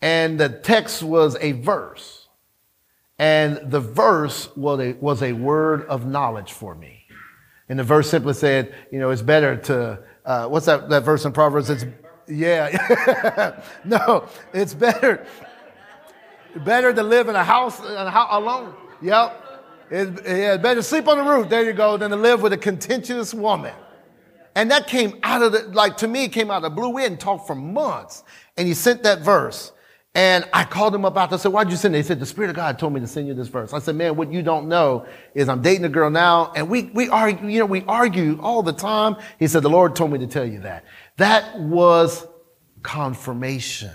And 0.00 0.40
the 0.40 0.48
text 0.48 1.02
was 1.02 1.36
a 1.40 1.52
verse. 1.52 2.28
And 3.18 3.70
the 3.70 3.80
verse 3.80 4.54
was 4.56 4.80
a, 4.80 4.92
was 4.94 5.22
a 5.22 5.32
word 5.32 5.86
of 5.86 6.06
knowledge 6.06 6.52
for 6.52 6.74
me. 6.74 7.04
And 7.68 7.78
the 7.78 7.84
verse 7.84 8.08
simply 8.08 8.34
said, 8.34 8.74
you 8.92 8.98
know, 8.98 9.10
it's 9.10 9.22
better 9.22 9.56
to, 9.56 9.98
uh, 10.24 10.46
what's 10.46 10.66
that, 10.66 10.88
that 10.88 11.04
verse 11.04 11.24
in 11.24 11.32
Proverbs? 11.32 11.68
It's, 11.68 11.84
yeah. 12.28 13.60
no, 13.84 14.28
it's 14.52 14.74
better. 14.74 15.26
better 16.64 16.92
to 16.92 17.02
live 17.02 17.28
in 17.28 17.36
a 17.36 17.44
house, 17.44 17.80
in 17.80 17.86
a 17.86 18.10
house 18.10 18.28
alone. 18.30 18.74
Yep. 19.02 19.45
It's, 19.90 20.20
yeah, 20.26 20.56
better 20.56 20.82
sleep 20.82 21.08
on 21.08 21.18
the 21.18 21.24
roof, 21.24 21.48
there 21.48 21.64
you 21.64 21.72
go, 21.72 21.96
than 21.96 22.10
to 22.10 22.16
live 22.16 22.42
with 22.42 22.52
a 22.52 22.58
contentious 22.58 23.32
woman. 23.32 23.74
And 24.54 24.70
that 24.70 24.86
came 24.86 25.18
out 25.22 25.42
of 25.42 25.52
the, 25.52 25.62
like 25.68 25.98
to 25.98 26.08
me, 26.08 26.24
it 26.24 26.32
came 26.32 26.50
out 26.50 26.58
of 26.58 26.62
the 26.62 26.70
blue 26.70 26.88
wind, 26.88 27.20
talked 27.20 27.46
for 27.46 27.54
months. 27.54 28.24
And 28.56 28.66
he 28.66 28.74
sent 28.74 29.02
that 29.02 29.20
verse. 29.20 29.72
And 30.14 30.48
I 30.50 30.64
called 30.64 30.94
him 30.94 31.04
up 31.04 31.14
after. 31.18 31.34
I 31.34 31.38
said, 31.38 31.52
why'd 31.52 31.70
you 31.70 31.76
send 31.76 31.94
it? 31.94 31.98
He 31.98 32.02
said, 32.02 32.18
the 32.18 32.24
Spirit 32.24 32.48
of 32.48 32.56
God 32.56 32.78
told 32.78 32.94
me 32.94 33.00
to 33.00 33.06
send 33.06 33.28
you 33.28 33.34
this 33.34 33.48
verse. 33.48 33.74
I 33.74 33.80
said, 33.80 33.96
man, 33.96 34.16
what 34.16 34.32
you 34.32 34.42
don't 34.42 34.66
know 34.66 35.04
is 35.34 35.46
I'm 35.50 35.60
dating 35.60 35.84
a 35.84 35.90
girl 35.90 36.08
now 36.08 36.52
and 36.56 36.70
we, 36.70 36.84
we 36.84 37.10
argue, 37.10 37.46
you 37.48 37.58
know, 37.58 37.66
we 37.66 37.84
argue 37.86 38.40
all 38.40 38.62
the 38.62 38.72
time. 38.72 39.16
He 39.38 39.46
said, 39.46 39.62
the 39.62 39.68
Lord 39.68 39.94
told 39.94 40.10
me 40.10 40.18
to 40.20 40.26
tell 40.26 40.46
you 40.46 40.60
that. 40.60 40.86
That 41.18 41.60
was 41.60 42.26
confirmation. 42.82 43.90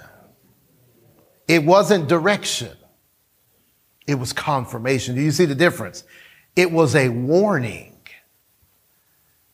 It 1.48 1.66
wasn't 1.66 2.08
direction. 2.08 2.78
It 4.12 4.16
was 4.20 4.34
confirmation. 4.34 5.16
Do 5.16 5.22
you 5.22 5.32
see 5.32 5.46
the 5.46 5.56
difference? 5.56 6.04
It 6.56 6.72
was 6.72 6.96
a 6.96 7.10
warning. 7.10 7.98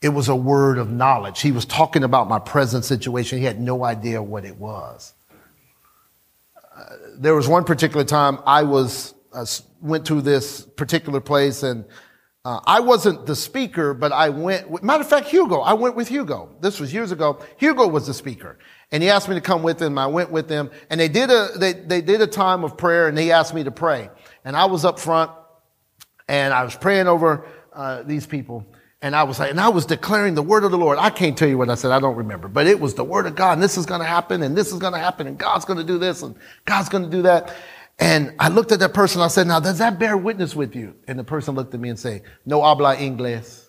It 0.02 0.10
was 0.10 0.28
a 0.28 0.36
word 0.36 0.78
of 0.78 0.92
knowledge. 0.92 1.42
He 1.42 1.52
was 1.52 1.66
talking 1.66 2.04
about 2.04 2.28
my 2.28 2.40
present 2.40 2.86
situation. 2.86 3.40
He 3.40 3.46
had 3.46 3.60
no 3.60 3.84
idea 3.84 4.22
what 4.22 4.46
it 4.46 4.58
was 4.58 5.14
there 7.18 7.36
was 7.36 7.48
one 7.48 7.64
particular 7.64 8.06
time 8.06 8.40
I 8.46 8.64
was 8.64 9.14
uh, 9.34 9.46
went 9.82 10.06
to 10.08 10.22
this 10.22 10.62
particular 10.62 11.20
place 11.20 11.64
and 11.64 11.86
uh, 12.46 12.62
I 12.66 12.80
wasn't 12.80 13.26
the 13.26 13.36
speaker, 13.36 13.94
but 13.94 14.14
I 14.14 14.30
went. 14.30 14.70
With, 14.70 14.82
matter 14.82 15.02
of 15.02 15.10
fact, 15.10 15.28
Hugo. 15.28 15.60
I 15.60 15.74
went 15.74 15.98
with 15.98 16.08
Hugo. 16.08 16.56
This 16.62 16.80
was 16.80 16.94
years 16.94 17.12
ago. 17.12 17.44
Hugo 17.58 17.88
was 17.88 18.08
the 18.08 18.14
speaker, 18.14 18.58
and 18.90 19.04
he 19.04 19.10
asked 19.10 19.28
me 19.28 19.36
to 19.36 19.42
come 19.42 19.64
with 19.64 19.82
him. 19.82 19.98
I 19.98 20.08
went 20.08 20.32
with 20.32 20.50
him, 20.50 20.72
and 20.90 20.98
they 20.98 21.10
did 21.10 21.30
a 21.30 21.50
they 21.58 21.74
they 21.74 22.00
did 22.00 22.22
a 22.22 22.28
time 22.28 22.64
of 22.64 22.78
prayer, 22.78 23.10
and 23.10 23.18
he 23.18 23.34
asked 23.34 23.54
me 23.54 23.66
to 23.66 23.72
pray, 23.72 24.10
and 24.48 24.56
I 24.56 24.64
was 24.64 24.86
up 24.86 24.98
front, 24.98 25.30
and 26.30 26.54
I 26.54 26.64
was 26.64 26.74
praying 26.74 27.08
over 27.08 27.46
uh, 27.74 28.04
these 28.04 28.26
people. 28.26 28.66
And 29.02 29.14
I 29.14 29.24
was 29.24 29.40
like, 29.40 29.52
and 29.52 29.60
I 29.60 29.68
was 29.68 29.86
declaring 29.86 30.36
the 30.36 30.42
word 30.42 30.64
of 30.64 30.72
the 30.72 30.78
Lord. 30.78 30.98
I 30.98 31.10
can't 31.10 31.38
tell 31.38 31.50
you 31.50 31.58
what 31.58 31.70
I 31.70 31.76
said. 31.76 31.92
I 31.92 32.00
don't 32.00 32.16
remember, 32.16 32.48
but 32.48 32.66
it 32.66 32.80
was 32.80 32.94
the 32.94 33.04
word 33.04 33.26
of 33.26 33.36
God. 33.36 33.54
And 33.54 33.62
this 33.62 33.78
is 33.78 33.86
going 33.86 34.00
to 34.00 34.08
happen 34.08 34.42
and 34.44 34.56
this 34.58 34.72
is 34.72 34.80
going 34.80 34.94
to 34.94 35.00
happen 35.00 35.28
and 35.28 35.38
God's 35.38 35.66
going 35.66 35.80
to 35.80 35.84
do 35.84 35.98
this 35.98 36.24
and 36.24 36.34
God's 36.64 36.88
going 36.88 37.04
to 37.04 37.10
do 37.10 37.24
that. 37.24 37.54
And 38.00 38.34
I 38.40 38.48
looked 38.48 38.72
at 38.72 38.80
that 38.80 38.94
person. 38.94 39.22
I 39.22 39.28
said, 39.28 39.48
now 39.48 39.60
does 39.60 39.80
that 39.80 40.00
bear 40.00 40.16
witness 40.16 40.56
with 40.56 40.76
you? 40.76 40.96
And 41.10 41.20
the 41.20 41.26
person 41.26 41.54
looked 41.54 41.74
at 41.74 41.80
me 41.82 41.90
and 41.90 42.00
said, 42.00 42.24
no 42.46 42.62
habla 42.62 42.96
inglés. 42.96 43.66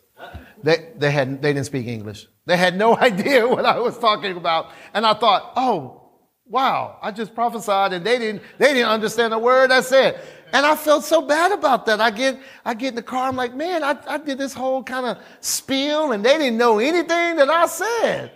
They, 0.62 0.92
they 0.96 1.10
had, 1.10 1.42
they 1.42 1.52
didn't 1.52 1.66
speak 1.66 1.88
English. 1.88 2.28
They 2.46 2.56
had 2.56 2.78
no 2.78 2.96
idea 3.10 3.46
what 3.48 3.66
I 3.66 3.80
was 3.80 3.98
talking 3.98 4.36
about. 4.36 4.70
And 4.94 5.04
I 5.04 5.14
thought, 5.14 5.52
oh, 5.56 6.07
wow, 6.48 6.98
I 7.02 7.10
just 7.10 7.34
prophesied 7.34 7.92
and 7.92 8.04
they 8.04 8.18
didn't, 8.18 8.42
they 8.58 8.72
didn't 8.72 8.88
understand 8.88 9.34
a 9.34 9.38
word 9.38 9.70
I 9.70 9.80
said. 9.80 10.20
And 10.52 10.64
I 10.64 10.76
felt 10.76 11.04
so 11.04 11.20
bad 11.20 11.52
about 11.52 11.84
that. 11.86 12.00
I 12.00 12.10
get, 12.10 12.40
I 12.64 12.72
get 12.74 12.90
in 12.90 12.94
the 12.94 13.02
car. 13.02 13.28
I'm 13.28 13.36
like, 13.36 13.54
man, 13.54 13.84
I, 13.84 13.98
I 14.06 14.18
did 14.18 14.38
this 14.38 14.54
whole 14.54 14.82
kind 14.82 15.04
of 15.04 15.18
spiel 15.40 16.12
and 16.12 16.24
they 16.24 16.38
didn't 16.38 16.56
know 16.56 16.78
anything 16.78 17.36
that 17.36 17.50
I 17.50 17.66
said. 17.66 18.32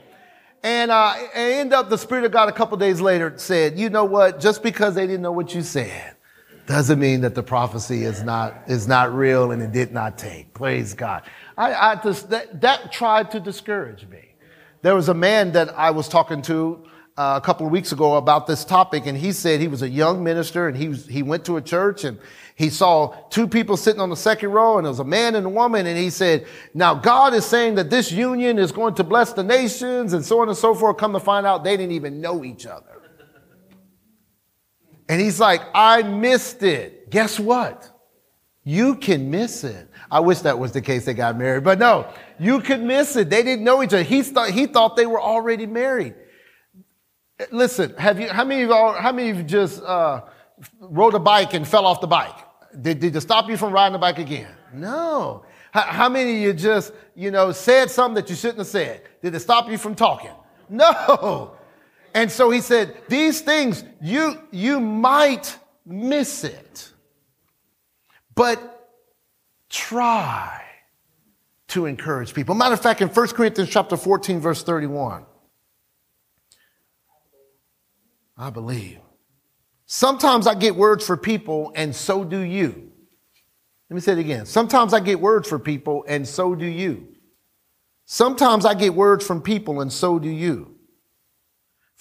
And 0.63 0.91
uh, 0.91 1.15
end 1.35 1.73
up, 1.73 1.89
the 1.89 1.99
Spirit 1.99 2.25
of 2.25 2.33
God 2.33 2.49
a 2.49 2.53
couple 2.53 2.77
days 2.77 3.01
later 3.01 3.33
said, 3.37 3.79
you 3.79 3.89
know 3.89 4.05
what? 4.05 4.41
Just 4.41 4.63
because 4.63 4.95
they 4.95 5.07
didn't 5.07 5.23
know 5.23 5.33
what 5.33 5.55
you 5.55 5.63
said 5.63 6.17
doesn't 6.67 7.01
mean 7.01 7.23
that 7.23 7.35
the 7.35 7.43
prophecy 7.43 8.05
is 8.05 8.23
not, 8.23 8.55
is 8.69 8.87
not 8.87 9.13
real 9.13 9.51
and 9.51 9.61
it 9.61 9.73
did 9.73 9.93
not 9.93 10.17
take. 10.17 10.53
Praise 10.55 10.95
God. 10.95 11.23
I, 11.57 11.75
I 11.75 11.95
just, 11.97 12.31
that, 12.31 12.61
that 12.61 12.93
tried 12.93 13.31
to 13.33 13.41
discourage 13.41 14.07
me. 14.07 14.35
There 14.83 14.95
was 14.95 15.09
a 15.09 15.15
man 15.15 15.53
that 15.53 15.77
I 15.77 15.91
was 15.91 16.09
talking 16.09 16.43
to 16.43 16.85
uh, 17.17 17.39
a 17.43 17.45
couple 17.45 17.67
of 17.67 17.73
weeks 17.73 17.93
ago 17.93 18.17
about 18.17 18.47
this 18.47 18.65
topic, 18.65 19.07
and 19.07 19.19
he 19.19 19.33
said 19.33 19.61
he 19.61 19.69
was 19.69 19.83
a 19.83 19.89
young 19.89 20.25
minister 20.25 20.67
and 20.69 20.77
he 20.77 20.89
was, 20.89 21.07
he 21.07 21.23
went 21.23 21.45
to 21.45 21.57
a 21.57 21.63
church 21.63 22.05
and 22.05 22.19
he 22.55 22.71
saw 22.71 23.15
two 23.29 23.47
people 23.47 23.77
sitting 23.77 24.01
on 24.01 24.09
the 24.09 24.17
second 24.17 24.51
row 24.51 24.79
and 24.79 24.87
it 24.87 24.91
was 24.91 24.99
a 24.99 25.05
man 25.05 25.35
and 25.35 25.47
a 25.47 25.51
woman 25.51 25.87
and 25.87 25.99
he 25.99 26.11
said, 26.11 26.47
now 26.75 26.95
God 26.95 27.35
is 27.35 27.45
saying 27.45 27.75
that 27.75 27.91
this 27.91 28.11
union 28.13 28.59
is 28.59 28.73
going 28.73 28.95
to 28.95 29.05
bless 29.05 29.33
the 29.33 29.43
nations 29.43 30.13
and 30.13 30.25
so 30.25 30.41
on 30.41 30.49
and 30.49 30.57
so 30.57 30.75
forth. 30.75 30.97
Come 30.97 31.13
to 31.13 31.21
find 31.21 31.47
out 31.47 31.65
they 31.65 31.77
didn't 31.77 31.93
even 31.93 32.21
know 32.21 32.45
each 32.45 32.67
other. 32.67 32.87
And 35.09 35.21
he's 35.21 35.41
like, 35.41 35.61
I 35.75 36.03
missed 36.03 36.63
it. 36.63 37.11
Guess 37.11 37.39
what? 37.39 37.91
You 38.65 38.95
can 38.95 39.31
miss 39.31 39.65
it. 39.65 39.89
I 40.11 40.21
wish 40.21 40.41
that 40.41 40.59
was 40.59 40.73
the 40.73 40.81
case 40.81 41.05
they 41.05 41.15
got 41.15 41.37
married, 41.37 41.65
but 41.65 41.79
no, 41.79 42.13
you 42.39 42.61
could 42.61 42.81
miss 42.81 43.17
it. 43.17 43.29
They 43.29 43.43
didn't 43.43 43.65
know 43.65 43.83
each 43.83 43.93
other. 43.93 44.03
He 44.03 44.23
thought, 44.23 44.51
he 44.51 44.67
thought 44.67 44.97
they 44.97 45.07
were 45.07 45.21
already 45.21 45.67
married. 45.67 46.15
Listen, 47.51 47.95
have 47.97 48.21
you, 48.21 48.29
how 48.29 48.45
many 48.45 48.63
of 48.63 48.71
you, 48.71 48.75
how 48.75 49.13
many 49.13 49.31
of 49.31 49.37
you 49.39 49.43
just, 49.43 49.83
uh, 49.83 50.23
rode 50.81 51.15
a 51.15 51.19
bike 51.19 51.55
and 51.55 51.67
fell 51.67 51.87
off 51.87 52.01
the 52.01 52.07
bike? 52.07 52.37
Did, 52.81 53.01
did 53.01 53.17
it 53.17 53.21
stop 53.21 53.49
you 53.49 53.57
from 53.57 53.73
riding 53.73 53.93
the 53.93 53.99
bike 53.99 54.19
again? 54.19 54.49
No. 54.73 55.45
How, 55.73 55.83
how 55.83 56.09
many 56.09 56.37
of 56.37 56.43
you 56.43 56.53
just, 56.53 56.93
you 57.15 57.31
know, 57.31 57.53
said 57.53 57.91
something 57.91 58.15
that 58.15 58.31
you 58.31 58.37
shouldn't 58.37 58.59
have 58.59 58.67
said? 58.67 59.03
Did 59.23 59.35
it 59.35 59.41
stop 59.41 59.69
you 59.71 59.79
from 59.79 59.95
talking? 59.95 60.31
No. 60.69 61.57
And 62.15 62.31
so 62.31 62.51
he 62.51 62.61
said, 62.61 62.97
these 63.09 63.41
things, 63.41 63.85
you, 64.01 64.39
you 64.51 64.81
might 64.81 65.59
miss 65.87 66.45
it, 66.45 66.93
but 68.35 68.91
try 69.71 70.63
to 71.69 71.87
encourage 71.87 72.35
people. 72.35 72.55
Matter 72.55 72.75
of 72.75 72.83
fact, 72.83 73.01
in 73.01 73.09
1 73.09 73.29
Corinthians 73.29 73.71
chapter 73.71 73.97
14, 73.97 74.41
verse 74.41 74.63
31, 74.63 75.25
I 78.37 78.51
believe. 78.51 78.99
Sometimes 79.87 80.47
I 80.47 80.55
get 80.55 80.75
words 80.75 81.07
for 81.07 81.17
people, 81.17 81.73
and 81.75 81.95
so 81.95 82.25
do 82.25 82.39
you. 82.39 82.91
Let 83.91 83.95
me 83.95 84.01
say 84.01 84.13
it 84.13 84.19
again. 84.19 84.47
Sometimes 84.47 84.95
I 84.95 85.01
get 85.01 85.21
words 85.21 85.49
for 85.49 85.59
people, 85.59 86.05
and 86.09 86.27
so 86.27 86.55
do 86.55 86.65
you. 86.65 87.09
Sometimes 88.07 88.65
I 88.65 88.75
get 88.75 88.95
words 88.95 89.27
from 89.27 89.43
people, 89.43 89.81
and 89.81 89.93
so 89.93 90.19
do 90.19 90.31
you. 90.31 90.77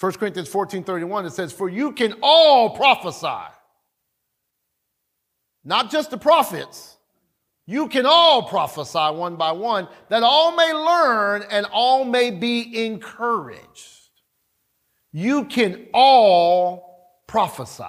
1 0.00 0.12
Corinthians 0.14 0.48
14 0.48 0.84
31, 0.84 1.26
it 1.26 1.32
says, 1.32 1.52
For 1.52 1.68
you 1.68 1.92
can 1.92 2.14
all 2.22 2.70
prophesy. 2.70 3.52
Not 5.64 5.90
just 5.90 6.10
the 6.10 6.18
prophets. 6.18 6.96
You 7.66 7.88
can 7.88 8.06
all 8.06 8.48
prophesy 8.48 8.98
one 8.98 9.36
by 9.36 9.52
one, 9.52 9.86
that 10.08 10.24
all 10.24 10.56
may 10.56 10.72
learn 10.72 11.44
and 11.48 11.66
all 11.66 12.04
may 12.04 12.30
be 12.30 12.86
encouraged. 12.86 14.01
You 15.12 15.44
can 15.44 15.88
all 15.92 17.20
prophesy. 17.26 17.84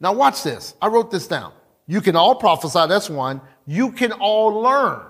Now, 0.00 0.12
watch 0.12 0.42
this. 0.42 0.74
I 0.82 0.88
wrote 0.88 1.10
this 1.10 1.26
down. 1.26 1.52
You 1.86 2.00
can 2.00 2.16
all 2.16 2.34
prophesy. 2.34 2.86
That's 2.88 3.08
one. 3.08 3.40
You 3.66 3.92
can 3.92 4.12
all 4.12 4.60
learn. 4.60 5.02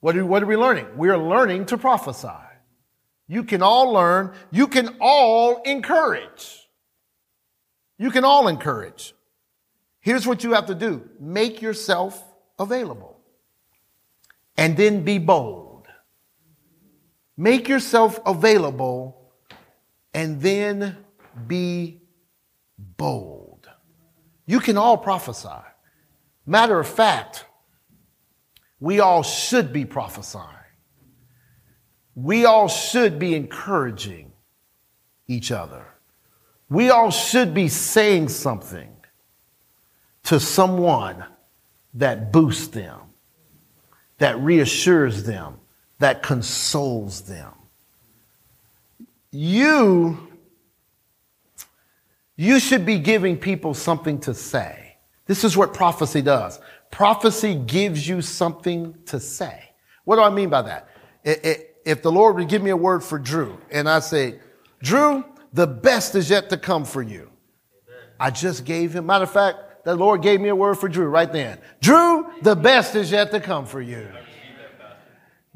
What 0.00 0.16
are, 0.16 0.24
what 0.24 0.42
are 0.42 0.46
we 0.46 0.56
learning? 0.56 0.86
We 0.96 1.08
are 1.10 1.18
learning 1.18 1.66
to 1.66 1.78
prophesy. 1.78 2.28
You 3.26 3.44
can 3.44 3.62
all 3.62 3.92
learn. 3.92 4.32
You 4.50 4.68
can 4.68 4.96
all 5.00 5.62
encourage. 5.62 6.68
You 7.98 8.10
can 8.10 8.24
all 8.24 8.48
encourage. 8.48 9.14
Here's 10.00 10.26
what 10.26 10.44
you 10.44 10.52
have 10.54 10.66
to 10.66 10.74
do 10.74 11.08
make 11.20 11.60
yourself 11.60 12.22
available 12.58 13.20
and 14.56 14.76
then 14.76 15.04
be 15.04 15.18
bold. 15.18 15.67
Make 17.40 17.68
yourself 17.68 18.18
available 18.26 19.30
and 20.12 20.40
then 20.40 20.96
be 21.46 22.00
bold. 22.76 23.70
You 24.44 24.58
can 24.58 24.76
all 24.76 24.98
prophesy. 24.98 25.48
Matter 26.44 26.80
of 26.80 26.88
fact, 26.88 27.44
we 28.80 28.98
all 28.98 29.22
should 29.22 29.72
be 29.72 29.84
prophesying. 29.84 30.44
We 32.16 32.44
all 32.44 32.66
should 32.66 33.20
be 33.20 33.36
encouraging 33.36 34.32
each 35.28 35.52
other. 35.52 35.86
We 36.68 36.90
all 36.90 37.12
should 37.12 37.54
be 37.54 37.68
saying 37.68 38.30
something 38.30 38.90
to 40.24 40.40
someone 40.40 41.24
that 41.94 42.32
boosts 42.32 42.66
them, 42.66 42.98
that 44.18 44.40
reassures 44.40 45.22
them, 45.22 45.60
that 45.98 46.22
consoles 46.22 47.22
them. 47.22 47.52
You, 49.30 50.28
you 52.36 52.60
should 52.60 52.86
be 52.86 52.98
giving 52.98 53.36
people 53.36 53.74
something 53.74 54.20
to 54.20 54.34
say. 54.34 54.96
This 55.26 55.44
is 55.44 55.56
what 55.56 55.74
prophecy 55.74 56.22
does. 56.22 56.60
Prophecy 56.90 57.54
gives 57.54 58.08
you 58.08 58.22
something 58.22 58.94
to 59.06 59.20
say. 59.20 59.70
What 60.04 60.16
do 60.16 60.22
I 60.22 60.30
mean 60.30 60.48
by 60.48 60.62
that? 60.62 60.88
If 61.84 62.02
the 62.02 62.10
Lord 62.10 62.36
would 62.36 62.48
give 62.48 62.62
me 62.62 62.70
a 62.70 62.76
word 62.76 63.04
for 63.04 63.18
Drew 63.18 63.58
and 63.70 63.88
I 63.88 63.98
say, 64.00 64.38
Drew, 64.82 65.24
the 65.52 65.66
best 65.66 66.14
is 66.14 66.30
yet 66.30 66.48
to 66.50 66.56
come 66.56 66.84
for 66.84 67.02
you. 67.02 67.30
I 68.18 68.30
just 68.30 68.64
gave 68.64 68.94
him, 68.94 69.06
matter 69.06 69.24
of 69.24 69.30
fact, 69.30 69.84
the 69.84 69.94
Lord 69.94 70.22
gave 70.22 70.40
me 70.40 70.48
a 70.48 70.56
word 70.56 70.76
for 70.76 70.88
Drew 70.88 71.08
right 71.08 71.32
then. 71.32 71.58
Drew, 71.80 72.26
the 72.42 72.56
best 72.56 72.94
is 72.94 73.10
yet 73.10 73.30
to 73.32 73.40
come 73.40 73.66
for 73.66 73.80
you. 73.80 74.08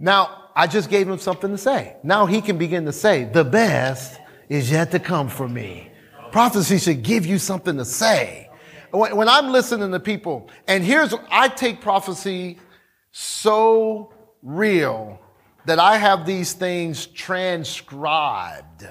Now, 0.03 0.51
I 0.57 0.67
just 0.67 0.91
gave 0.91 1.09
him 1.09 1.19
something 1.19 1.53
to 1.53 1.57
say. 1.57 1.97
Now 2.03 2.27
he 2.27 2.41
can 2.43 2.59
begin 2.59 2.85
to 2.87 2.93
say, 2.93 3.23
the 3.23 3.45
best 3.45 4.19
is 4.49 4.69
yet 4.69 4.91
to 4.91 4.99
come 4.99 5.29
for 5.29 5.49
me. 5.49 5.93
Prophecy 6.33 6.79
should 6.79 7.05
give 7.05 7.25
you 7.25 7.39
something 7.39 7.77
to 7.77 7.85
say. 7.85 8.51
When, 8.91 9.29
I'm 9.29 9.53
listening 9.53 9.93
to 9.93 10.01
people, 10.01 10.51
and 10.67 10.83
here's, 10.83 11.15
I 11.31 11.49
take 11.49 11.81
prophecy 11.81 12.59
so 13.13 14.13
real 14.43 15.21
that 15.67 15.79
I 15.79 15.99
have 15.99 16.27
these 16.27 16.53
things 16.53 17.07
transcribed. 17.07 18.85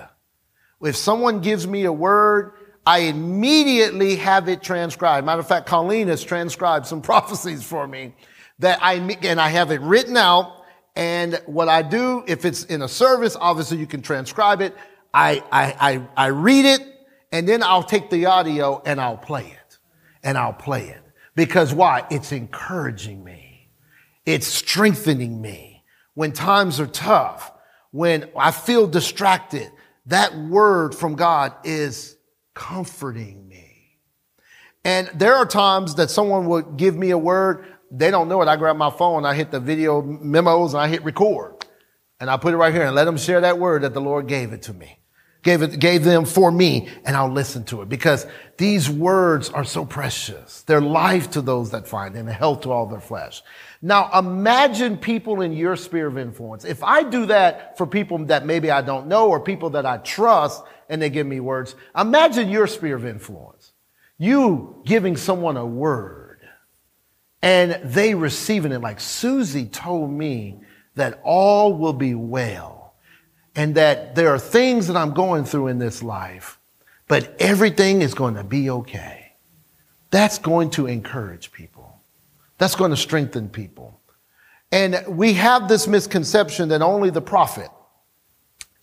If 0.82 0.96
someone 0.96 1.42
gives 1.42 1.68
me 1.68 1.84
a 1.84 1.92
word, 1.92 2.54
I 2.86 3.00
immediately 3.00 4.16
have 4.16 4.48
it 4.48 4.64
transcribed. 4.64 5.26
Matter 5.26 5.42
of 5.42 5.48
fact, 5.48 5.68
Colleen 5.68 6.08
has 6.08 6.24
transcribed 6.24 6.88
some 6.88 7.02
prophecies 7.12 7.64
for 7.64 7.86
me 7.86 8.16
that 8.60 8.80
I, 8.82 8.94
and 8.94 9.42
I 9.42 9.50
have 9.50 9.72
it 9.72 9.82
written 9.82 10.16
out. 10.16 10.61
And 10.96 11.42
what 11.46 11.70
I 11.70 11.82
do, 11.82 12.24
if 12.28 12.46
it's 12.46 12.66
in 12.66 12.82
a 12.82 12.88
service, 12.88 13.38
obviously 13.40 13.78
you 13.78 13.88
can 13.88 14.02
transcribe 14.02 14.62
it. 14.62 14.76
I, 15.14 15.44
I, 15.52 15.76
I, 15.92 16.08
I 16.18 16.28
read 16.28 16.66
it 16.66 16.82
and 17.32 17.48
then 17.48 17.64
I'll 17.64 17.84
take 17.84 18.10
the 18.10 18.26
audio 18.26 18.82
and 18.86 19.00
I'll 19.00 19.18
play 19.18 19.46
it 19.46 19.78
and 20.24 20.38
I'll 20.38 20.54
play 20.54 20.90
it 20.90 21.02
because 21.36 21.74
why? 21.74 22.06
It's 22.10 22.32
encouraging 22.32 23.24
me. 23.24 23.70
It's 24.26 24.48
strengthening 24.48 25.42
me 25.42 25.84
when 26.14 26.32
times 26.32 26.80
are 26.80 26.88
tough, 26.88 27.52
when 27.92 28.30
I 28.36 28.52
feel 28.52 28.88
distracted. 28.88 29.72
That 30.08 30.36
word 30.36 30.94
from 30.94 31.16
God 31.16 31.54
is 31.64 32.18
comforting 32.54 33.48
me. 33.48 33.98
And 34.84 35.10
there 35.14 35.36
are 35.36 35.46
times 35.46 35.96
that 35.96 36.10
someone 36.10 36.48
would 36.48 36.78
give 36.78 36.96
me 36.96 37.12
a 37.12 37.18
word. 37.18 37.66
They 37.92 38.10
don't 38.10 38.30
know 38.30 38.42
it. 38.42 38.48
I 38.48 38.56
grab 38.56 38.78
my 38.78 38.90
phone, 38.90 39.26
I 39.26 39.36
hit 39.36 39.52
the 39.52 39.60
video 39.60 40.02
memos 40.02 40.74
and 40.74 40.82
I 40.82 40.88
hit 40.88 41.04
record 41.04 41.66
and 42.20 42.30
I 42.30 42.38
put 42.38 42.54
it 42.54 42.58
right 42.58 42.74
here 42.74 42.86
and 42.86 42.96
let 42.96 43.06
them 43.06 43.18
share 43.18 43.42
that 43.42 43.60
word 43.60 43.82
that 43.84 43.94
the 43.94 44.02
Lord 44.02 44.28
gave 44.28 44.54
it 44.54 44.64
to 44.64 44.74
me 44.74 45.02
gave 45.44 45.62
it, 45.62 45.80
gave 45.80 46.04
them 46.04 46.26
for 46.26 46.52
me 46.52 46.90
and 47.06 47.16
I'll 47.16 47.32
listen 47.32 47.64
to 47.66 47.82
it 47.82 47.90
because 47.90 48.28
these 48.58 48.90
words 48.90 49.50
are 49.50 49.64
so 49.64 49.86
precious. 49.86 50.62
They're 50.64 50.82
life 50.82 51.32
to 51.32 51.42
those 51.42 51.72
that 51.72 51.88
find 51.88 52.16
them 52.16 52.28
and 52.28 52.36
health 52.36 52.62
to 52.62 52.72
all 52.72 52.86
their 52.86 53.00
flesh. 53.00 53.42
Now 53.82 54.10
imagine 54.18 54.98
people 54.98 55.42
in 55.42 55.54
your 55.54 55.76
sphere 55.76 56.08
of 56.08 56.18
influence. 56.18 56.66
If 56.66 56.84
I 56.84 57.04
do 57.04 57.26
that 57.28 57.78
for 57.78 57.88
people 57.88 58.20
that 58.26 58.46
maybe 58.46 58.70
I 58.70 58.82
don't 58.82 59.08
know 59.08 59.30
or 59.30 59.40
people 59.40 59.72
that 59.72 59.86
I 59.86 59.98
trust 59.98 60.64
and 60.90 61.02
they 61.02 61.10
give 61.10 61.26
me 61.26 61.40
words, 61.40 61.76
imagine 61.98 62.50
your 62.50 62.68
sphere 62.68 62.96
of 62.96 63.06
influence. 63.06 63.72
You 64.18 64.84
giving 64.86 65.18
someone 65.18 65.58
a 65.58 65.66
word 65.66 66.21
and 67.42 67.80
they 67.84 68.14
receiving 68.14 68.72
it 68.72 68.82
like 68.82 69.00
Susie 69.00 69.66
told 69.66 70.12
me 70.12 70.62
that 70.96 71.20
all 71.24 71.74
will 71.74 71.94
be 71.94 72.14
well 72.16 72.94
and 73.56 73.76
that 73.76 74.16
there 74.16 74.30
are 74.30 74.40
things 74.40 74.88
that 74.88 74.96
I'm 74.96 75.14
going 75.14 75.46
through 75.46 75.68
in 75.68 75.80
this 75.80 76.02
life, 76.04 76.60
but 77.08 77.36
everything 77.40 78.02
is 78.02 78.14
going 78.14 78.36
to 78.36 78.44
be 78.44 78.70
okay. 78.70 79.34
That's 80.10 80.38
going 80.38 80.70
to 80.72 80.88
encourage 80.88 81.52
people. 81.52 82.02
That's 82.58 82.76
going 82.76 82.92
to 82.92 82.98
strengthen 82.98 83.50
people. 83.50 84.00
And 84.72 85.04
we 85.08 85.34
have 85.34 85.68
this 85.68 85.88
misconception 85.88 86.70
that 86.70 86.82
only 86.82 87.10
the 87.10 87.22
prophet 87.22 87.70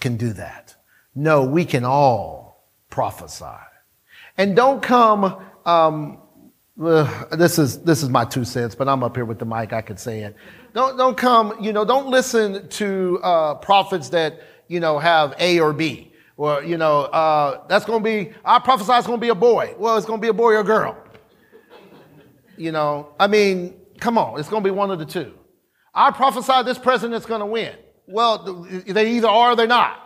can 0.00 0.16
do 0.16 0.32
that. 0.34 0.74
No, 1.14 1.44
we 1.44 1.64
can 1.64 1.84
all 1.84 2.68
prophesy. 2.90 3.44
And 4.36 4.54
don't 4.54 4.82
come, 4.82 5.44
um, 5.64 6.18
this 6.78 7.58
is 7.58 7.82
this 7.82 8.02
is 8.02 8.08
my 8.08 8.24
two 8.24 8.44
cents, 8.44 8.74
but 8.74 8.88
I'm 8.88 9.02
up 9.02 9.16
here 9.16 9.24
with 9.24 9.38
the 9.38 9.44
mic. 9.44 9.72
I 9.72 9.80
could 9.80 9.98
say 9.98 10.22
it. 10.22 10.36
Don't 10.74 10.96
don't 10.96 11.16
come. 11.16 11.62
You 11.62 11.72
know, 11.72 11.84
don't 11.84 12.08
listen 12.08 12.68
to 12.68 13.20
uh, 13.22 13.54
prophets 13.56 14.08
that 14.10 14.40
you 14.68 14.80
know, 14.80 14.98
have 14.98 15.34
A 15.38 15.58
or 15.58 15.72
B. 15.72 16.12
Well, 16.36 16.62
you 16.62 16.76
know, 16.76 17.00
uh, 17.00 17.66
that's 17.66 17.84
going 17.84 18.00
to 18.00 18.04
be, 18.04 18.32
I 18.44 18.60
prophesy 18.60 18.92
it's 18.92 19.06
going 19.06 19.18
to 19.18 19.24
be 19.24 19.30
a 19.30 19.34
boy. 19.34 19.74
Well, 19.76 19.96
it's 19.96 20.06
going 20.06 20.20
to 20.20 20.22
be 20.22 20.28
a 20.28 20.34
boy 20.34 20.52
or 20.52 20.60
a 20.60 20.64
girl. 20.64 20.96
You 22.56 22.70
know, 22.70 23.14
I 23.18 23.26
mean, 23.26 23.80
come 23.98 24.18
on, 24.18 24.38
it's 24.38 24.48
going 24.48 24.62
to 24.62 24.66
be 24.66 24.70
one 24.70 24.90
of 24.90 24.98
the 24.98 25.06
two. 25.06 25.34
I 25.94 26.10
prophesy 26.10 26.62
this 26.64 26.78
president's 26.78 27.26
going 27.26 27.40
to 27.40 27.46
win. 27.46 27.74
Well, 28.06 28.66
they 28.86 29.12
either 29.12 29.28
are 29.28 29.52
or 29.52 29.56
they're 29.56 29.66
not. 29.66 29.98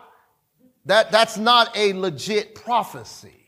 That, 0.86 1.12
that's 1.12 1.36
not 1.36 1.76
a 1.76 1.92
legit 1.92 2.54
prophecy. 2.54 3.41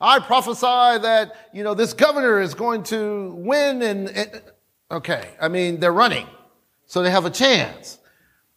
I 0.00 0.18
prophesy 0.18 1.02
that, 1.02 1.50
you 1.52 1.64
know, 1.64 1.74
this 1.74 1.92
governor 1.92 2.40
is 2.40 2.54
going 2.54 2.82
to 2.84 3.32
win 3.36 3.82
and, 3.82 4.08
and 4.08 4.42
okay, 4.90 5.30
I 5.40 5.48
mean, 5.48 5.80
they're 5.80 5.92
running, 5.92 6.26
so 6.86 7.02
they 7.02 7.10
have 7.10 7.24
a 7.24 7.30
chance. 7.30 7.98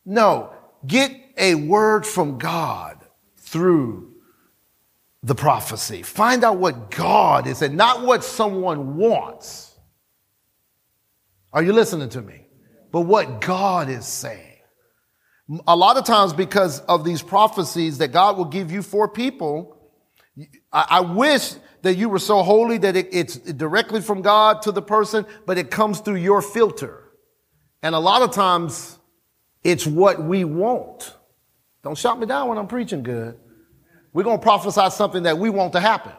No, 0.05 0.53
get 0.85 1.11
a 1.37 1.55
word 1.55 2.05
from 2.05 2.37
God 2.37 2.99
through 3.37 4.13
the 5.23 5.35
prophecy. 5.35 6.03
Find 6.03 6.43
out 6.43 6.57
what 6.57 6.91
God 6.91 7.47
is 7.47 7.61
and 7.61 7.75
not 7.75 8.03
what 8.03 8.23
someone 8.23 8.97
wants. 8.97 9.75
Are 11.53 11.63
you 11.63 11.73
listening 11.73 12.09
to 12.09 12.21
me? 12.21 12.45
But 12.91 13.01
what 13.01 13.41
God 13.41 13.89
is 13.89 14.05
saying. 14.05 14.43
A 15.65 15.75
lot 15.75 15.97
of 15.97 16.05
times, 16.05 16.33
because 16.33 16.81
of 16.81 17.05
these 17.05 17.21
prophecies 17.21 17.99
that 17.99 18.09
God 18.09 18.37
will 18.37 18.45
give 18.45 18.71
you 18.71 18.81
for 18.81 19.07
people, 19.07 19.76
I, 20.71 20.99
wish 21.01 21.55
that 21.81 21.95
you 21.95 22.09
were 22.09 22.19
so 22.19 22.43
holy 22.43 22.77
that 22.79 22.95
it, 22.95 23.09
it's 23.11 23.37
directly 23.37 24.01
from 24.01 24.21
God 24.21 24.61
to 24.63 24.71
the 24.71 24.81
person, 24.81 25.25
but 25.45 25.57
it 25.57 25.71
comes 25.71 25.99
through 25.99 26.17
your 26.17 26.41
filter. 26.41 27.11
And 27.81 27.95
a 27.95 27.99
lot 27.99 28.21
of 28.21 28.31
times, 28.31 28.99
it's 29.63 29.87
what 29.87 30.21
we 30.21 30.43
want. 30.43 31.15
Don't 31.83 31.97
shout 31.97 32.19
me 32.19 32.25
down 32.25 32.49
when 32.49 32.57
I'm 32.57 32.67
preaching 32.67 33.03
good. 33.03 33.39
We're 34.13 34.23
going 34.23 34.37
to 34.39 34.43
prophesy 34.43 34.89
something 34.89 35.23
that 35.23 35.37
we 35.37 35.49
want 35.49 35.73
to 35.73 35.79
happen 35.79 36.13